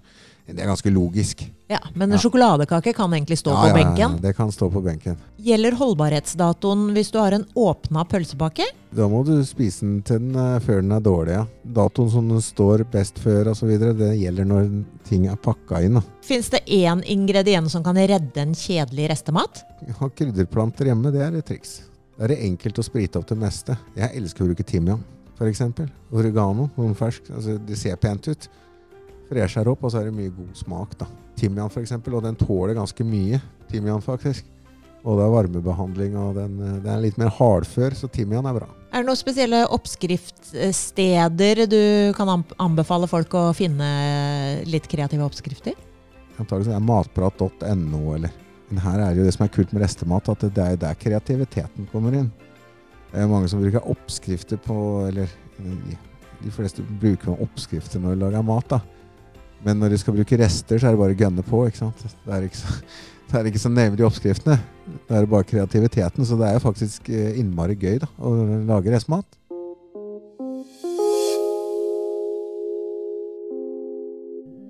Det 0.46 0.62
er 0.62 0.68
ganske 0.70 0.90
logisk. 0.94 1.40
Ja, 1.68 1.78
Men 1.94 2.12
en 2.12 2.18
Ja. 2.18 2.22
sjokoladekake 2.22 2.92
kan 2.94 3.10
egentlig 3.10 3.38
stå 3.38 3.50
Ja, 3.50 3.72
på 3.74 3.78
ja, 3.78 3.94
ja, 3.98 4.08
det 4.22 4.36
kan 4.36 4.52
stå 4.52 4.70
på 4.70 4.80
benken. 4.84 5.16
Gjelder 5.42 5.72
holdbarhetsdatoen 5.74 6.92
hvis 6.94 7.10
du 7.10 7.18
har 7.18 7.32
en 7.32 7.44
åpna 7.56 8.04
pølsepakke? 8.06 8.64
Da 8.94 9.08
må 9.08 9.24
du 9.26 9.42
spise 9.44 9.80
den 9.80 10.02
til 10.06 10.18
den 10.20 10.36
er 10.36 10.60
før 10.60 10.80
den 10.82 10.92
er 10.92 11.00
dårlig. 11.00 11.32
ja. 11.34 11.46
Datoen 11.66 12.10
som 12.10 12.28
den 12.28 12.40
står 12.40 12.84
best 12.90 13.18
før 13.18 13.50
osv., 13.50 13.68
det 13.98 14.12
gjelder 14.20 14.44
når 14.46 14.84
ting 15.04 15.26
er 15.26 15.36
pakka 15.36 15.82
inn. 15.84 16.00
Fins 16.22 16.48
det 16.50 16.62
én 16.66 17.02
ingrediens 17.04 17.70
som 17.72 17.82
kan 17.82 17.96
redde 17.96 18.36
en 18.38 18.54
kjedelig 18.54 19.10
restemat? 19.10 19.64
Ha 19.98 20.08
krydderplanter 20.08 20.86
hjemme, 20.86 21.10
det 21.12 21.20
er 21.22 21.36
et 21.36 21.44
triks. 21.46 21.80
Da 22.16 22.24
er 22.24 22.28
det 22.28 22.38
enkelt 22.46 22.78
å 22.78 22.84
sprite 22.84 23.16
opp 23.18 23.26
det 23.26 23.36
meste. 23.38 23.76
Jeg 23.96 24.10
elsker 24.16 24.44
å 24.44 24.46
bruke 24.46 24.64
timian, 24.64 25.02
f.eks. 25.38 25.60
Oregano, 26.12 26.70
noen 26.78 26.94
fersk. 26.94 27.28
Altså, 27.34 27.58
det 27.66 27.76
ser 27.76 27.96
pent 27.96 28.28
ut. 28.28 28.48
Fresher 29.30 29.68
opp, 29.70 29.84
og 29.84 29.90
så 29.92 30.00
er 30.00 30.04
det 30.08 30.16
mye 30.16 30.32
god 30.34 30.52
smak. 30.58 30.98
da. 31.00 31.06
Timian 31.36 31.70
f.eks., 31.70 31.92
og 31.92 32.22
den 32.24 32.36
tåler 32.38 32.74
ganske 32.78 33.04
mye. 33.06 33.40
Timian, 33.70 34.02
faktisk. 34.04 34.44
Og 35.06 35.18
det 35.18 35.24
er 35.26 35.34
varmebehandling, 35.34 36.16
og 36.18 36.34
den, 36.34 36.58
eh, 36.62 36.80
den 36.82 36.92
er 36.92 37.04
litt 37.04 37.18
mer 37.18 37.30
hardfør, 37.30 37.94
så 37.94 38.08
timian 38.10 38.46
er 38.46 38.54
bra. 38.58 38.66
Er 38.90 39.02
det 39.02 39.06
noen 39.10 39.18
spesielle 39.18 39.66
oppskriftssteder 39.74 41.66
du 41.70 42.12
kan 42.16 42.44
anbefale 42.58 43.06
folk 43.10 43.34
å 43.38 43.54
finne 43.54 43.86
litt 44.66 44.88
kreative 44.90 45.26
oppskrifter? 45.26 45.74
Antakelig 46.40 46.74
er 46.74 46.80
matprat.no, 46.84 48.14
eller 48.14 48.30
Men 48.66 48.80
her 48.82 48.98
er 48.98 49.12
det 49.14 49.20
jo 49.20 49.24
det 49.28 49.34
som 49.36 49.44
er 49.44 49.52
kult 49.54 49.70
med 49.70 49.82
restemat, 49.84 50.28
at 50.28 50.40
det 50.42 50.58
er 50.58 50.76
der 50.76 50.94
kreativiteten 50.98 51.86
kommer 51.92 52.10
inn. 52.18 52.32
Det 53.12 53.20
er 53.22 53.28
mange 53.30 53.46
som 53.46 53.60
bruker 53.62 53.86
oppskrifter 53.86 54.58
på 54.58 55.06
Eller 55.06 55.30
de 56.42 56.50
fleste 56.50 56.82
bruker 57.00 57.30
oppskrifter 57.40 58.02
når 58.02 58.16
de 58.16 58.24
lager 58.24 58.42
mat, 58.42 58.66
da. 58.74 58.80
Men 59.66 59.80
når 59.82 59.96
de 59.96 59.98
skal 59.98 60.14
bruke 60.14 60.38
rester, 60.38 60.78
så 60.78 60.86
er 60.86 60.94
det 60.94 61.00
bare 61.00 61.16
å 61.16 61.22
gønne 61.24 61.42
på. 61.46 61.64
ikke 61.66 61.80
sant? 61.80 62.04
Det 62.06 62.34
er 62.36 62.44
ikke 62.46 62.60
så, 62.60 62.76
det 63.32 63.40
er 63.40 63.48
ikke 63.50 63.72
med 63.74 64.04
oppskriftene. 64.06 64.60
Det 65.08 65.16
er 65.18 65.32
bare 65.32 65.48
kreativiteten. 65.48 66.28
Så 66.28 66.38
det 66.38 66.46
er 66.46 66.60
jo 66.60 66.62
faktisk 66.68 67.10
eh, 67.10 67.40
innmari 67.40 67.74
gøy 67.74 67.98
da, 68.04 68.12
å 68.22 68.36
lage 68.68 68.94
restmat. 68.94 69.26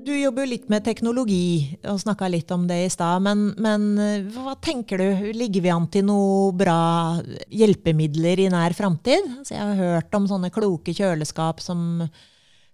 Du 0.06 0.14
jobber 0.14 0.46
jo 0.46 0.52
litt 0.52 0.68
med 0.70 0.84
teknologi, 0.86 1.76
og 1.90 1.98
snakka 1.98 2.28
litt 2.30 2.52
om 2.54 2.64
det 2.70 2.78
i 2.86 2.92
stad. 2.94 3.20
Men, 3.26 3.50
men 3.60 3.84
eh, 4.00 4.30
hva 4.32 4.54
tenker 4.62 5.02
du? 5.02 5.28
Ligger 5.36 5.66
vi 5.66 5.74
an 5.74 5.90
til 5.92 6.06
noe 6.08 6.54
bra 6.56 7.18
hjelpemidler 7.52 8.46
i 8.46 8.48
nær 8.54 8.72
framtid? 8.78 9.28
Altså, 9.42 9.58
jeg 9.58 9.60
har 9.60 9.82
hørt 9.82 10.16
om 10.16 10.30
sånne 10.30 10.52
kloke 10.54 10.96
kjøleskap 10.96 11.60
som, 11.60 12.06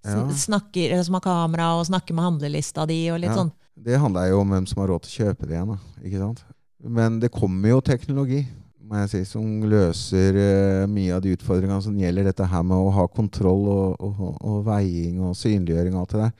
Ja. 0.05 0.23
snakker, 0.29 0.95
som 1.07 1.15
har 1.15 1.25
kamera 1.25 1.69
og 1.79 1.87
snakker 1.87 2.15
med 2.15 2.25
handlelista 2.25 2.87
di 2.87 3.05
og 3.11 3.21
litt 3.21 3.31
Ja. 3.31 3.37
sånn. 3.37 3.53
Det 3.83 3.99
handler 3.99 4.29
jo 4.29 4.41
om 4.41 4.51
hvem 4.51 4.67
som 4.69 4.83
har 4.83 4.89
råd 4.89 5.03
til 5.03 5.13
å 5.13 5.27
kjøpe 5.27 5.47
det 5.47 5.57
igjen. 5.57 5.69
Da, 5.69 5.79
ikke 6.05 6.19
sant? 6.19 6.43
Men 6.83 7.21
det 7.21 7.31
kommer 7.31 7.69
jo 7.69 7.81
teknologi 7.81 8.47
må 8.93 9.01
jeg 9.07 9.09
si, 9.13 9.21
som 9.25 9.63
løser 9.65 10.37
uh, 10.37 10.91
mye 10.91 11.15
av 11.17 11.23
de 11.25 11.33
utfordringene 11.33 11.81
som 11.85 11.97
gjelder 11.97 12.29
dette 12.29 12.45
her 12.45 12.65
med 12.67 12.77
å 12.77 12.93
ha 12.93 13.07
kontroll 13.09 13.65
og, 13.73 14.05
og, 14.05 14.35
og 14.45 14.59
veiing 14.67 15.21
og 15.25 15.37
synliggjøring 15.39 15.97
og 15.97 16.03
alt 16.03 16.13
det 16.13 16.21
der. 16.27 16.35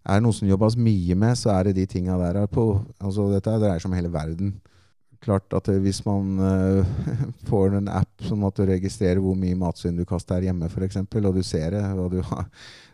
Er 0.00 0.16
det 0.16 0.24
noe 0.24 0.36
som 0.36 0.48
jobbes 0.48 0.78
mye 0.80 1.16
med, 1.20 1.36
så 1.36 1.52
er 1.52 1.68
det 1.68 1.76
de 1.76 1.84
tinga 1.90 2.16
der. 2.22 2.40
er 2.40 2.50
På, 2.50 2.80
altså 2.96 3.28
dette 3.28 3.52
dreier 3.60 3.82
seg 3.82 3.90
om 3.90 3.96
hele 3.98 4.12
verden. 4.12 4.54
Klart 5.20 5.52
at 5.52 5.68
eh, 5.68 5.80
Hvis 5.84 6.00
man 6.06 6.40
uh, 6.40 6.94
får 7.50 7.76
en 7.76 7.90
app 7.92 8.24
som 8.24 8.46
at 8.48 8.56
du 8.56 8.64
registrerer 8.70 9.20
hvor 9.20 9.36
mye 9.36 9.58
matsvinn 9.60 10.00
du 10.00 10.06
kaster 10.08 10.38
her 10.38 10.48
hjemme, 10.48 10.70
f.eks., 10.72 11.02
og 11.04 11.34
du 11.36 11.42
ser 11.44 11.76
det, 11.76 11.84
og 12.00 12.14
du, 12.16 12.22
har, 12.30 12.48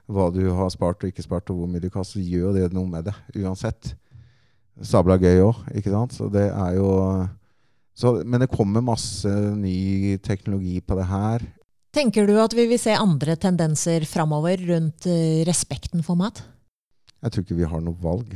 hva 0.06 0.28
du 0.34 0.42
har 0.54 0.70
spart 0.70 1.02
og 1.02 1.10
ikke 1.10 1.24
spart, 1.24 1.50
og 1.50 1.60
hvor 1.60 1.70
mye 1.70 1.82
du 1.82 1.90
kaster, 1.90 2.22
gjør 2.22 2.54
det 2.54 2.68
noe 2.74 2.86
med 2.90 3.08
det 3.08 3.14
uansett. 3.42 3.94
Sabla 4.86 5.16
gøy 5.18 5.40
òg, 5.46 5.62
ikke 5.78 5.92
sant? 5.92 6.14
Så 6.14 6.28
det 6.32 6.46
er 6.52 6.76
jo 6.76 6.90
så, 7.96 8.18
Men 8.28 8.42
det 8.42 8.50
kommer 8.52 8.84
masse 8.84 9.30
ny 9.56 10.18
teknologi 10.20 10.82
på 10.84 10.98
det 10.98 11.06
her. 11.08 11.46
Tenker 11.96 12.26
du 12.28 12.34
at 12.42 12.52
vi 12.52 12.66
vil 12.68 12.78
se 12.80 12.92
andre 12.92 13.38
tendenser 13.40 14.04
framover 14.04 14.60
rundt 14.68 15.06
eh, 15.08 15.40
respekten 15.48 16.04
for 16.04 16.18
mat? 16.20 16.42
Jeg 17.24 17.32
tror 17.32 17.46
ikke 17.46 17.56
vi 17.56 17.70
har 17.70 17.80
noe 17.80 17.96
valg. 18.02 18.34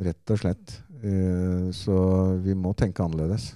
Rett 0.00 0.32
og 0.32 0.40
slett. 0.40 0.78
Eh, 1.04 1.68
Så 1.76 1.98
vi 2.40 2.56
må 2.56 2.72
tenke 2.72 3.04
annerledes. 3.04 3.52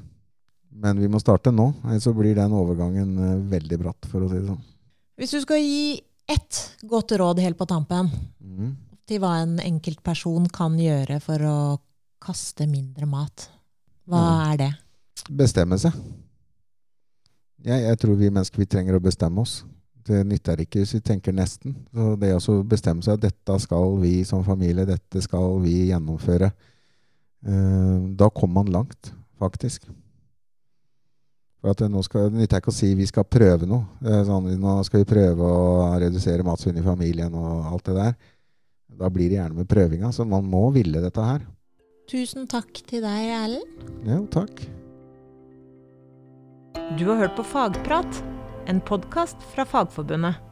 Men 0.72 1.00
vi 1.00 1.08
må 1.08 1.20
starte 1.20 1.52
nå, 1.52 1.70
ellers 1.84 2.06
blir 2.16 2.36
den 2.36 2.52
overgangen 2.56 3.16
eh, 3.16 3.40
veldig 3.56 3.78
bratt, 3.80 4.08
for 4.08 4.24
å 4.24 4.28
si 4.28 4.36
det 4.36 4.48
sånn. 4.50 4.62
Hvis 5.16 5.32
du 5.32 5.40
skal 5.44 5.60
gi 5.64 6.02
ett 6.32 6.60
godt 6.88 7.12
råd 7.20 7.40
helt 7.42 7.58
på 7.58 7.66
tampen 7.68 8.08
mm. 8.40 8.72
til 9.08 9.20
hva 9.22 9.36
en 9.42 9.58
enkeltperson 9.62 10.48
kan 10.52 10.78
gjøre 10.80 11.18
for 11.24 11.44
å 11.48 11.58
kaste 12.22 12.68
mindre 12.70 13.06
mat, 13.10 13.48
hva 14.06 14.22
Mm. 14.22 14.52
er 14.52 14.56
det? 14.60 14.72
Bestemme 15.30 15.78
seg. 15.78 15.92
Jeg, 17.62 17.82
jeg 17.84 17.98
tror 17.98 18.16
vi 18.18 18.30
mennesker 18.30 18.58
vi 18.58 18.66
trenger 18.66 18.96
å 18.98 19.02
bestemme 19.02 19.42
oss. 19.42 19.62
Det 20.02 20.24
nytter 20.26 20.64
ikke 20.64 20.80
hvis 20.82 20.96
vi 20.96 21.00
tenker 21.00 21.34
nesten. 21.34 21.76
Så 21.94 22.16
det 22.18 22.32
å 22.34 22.62
bestemme 22.66 23.04
seg 23.06 23.18
at 23.18 23.26
dette 23.28 23.58
skal 23.62 23.98
vi 24.02 24.24
som 24.26 24.42
familie, 24.46 24.86
dette 24.88 25.22
skal 25.22 25.60
vi 25.62 25.92
gjennomføre, 25.92 26.50
eh, 27.46 27.98
da 28.18 28.30
kommer 28.34 28.62
man 28.62 28.72
langt, 28.72 29.12
faktisk. 29.38 29.86
For 31.62 31.70
at 31.70 31.84
Nå 31.86 32.02
skal 32.02 32.26
det 32.26 32.40
nytter 32.42 32.58
ikke 32.58 32.72
å 32.72 32.74
si 32.74 32.90
vi 32.98 33.06
skal 33.06 33.24
prøve 33.30 33.68
noe. 33.70 33.86
Sånn, 34.26 34.50
nå 34.58 34.76
skal 34.86 35.04
vi 35.04 35.10
prøve 35.12 35.46
å 35.46 35.90
redusere 36.02 36.42
matsvinn 36.46 36.80
i 36.80 36.84
familien 36.84 37.34
og 37.38 37.68
alt 37.70 37.86
det 37.86 37.94
der. 38.00 38.16
Da 38.98 39.10
blir 39.14 39.30
det 39.30 39.38
gjerne 39.38 39.62
med 39.62 39.70
prøvinga. 39.70 40.10
Så 40.12 40.26
man 40.28 40.48
må 40.50 40.66
ville 40.74 41.00
dette 41.04 41.22
her. 41.22 41.46
Tusen 42.10 42.48
takk 42.50 42.82
til 42.90 43.04
deg, 43.06 43.30
Erlend. 43.30 43.84
Jo, 44.10 44.24
takk. 44.34 44.64
Du 46.98 47.06
har 47.08 47.22
hørt 47.22 47.38
på 47.38 47.46
Fagprat, 47.46 48.22
en 48.66 48.82
podkast 48.82 49.38
fra 49.54 49.64
Fagforbundet. 49.68 50.42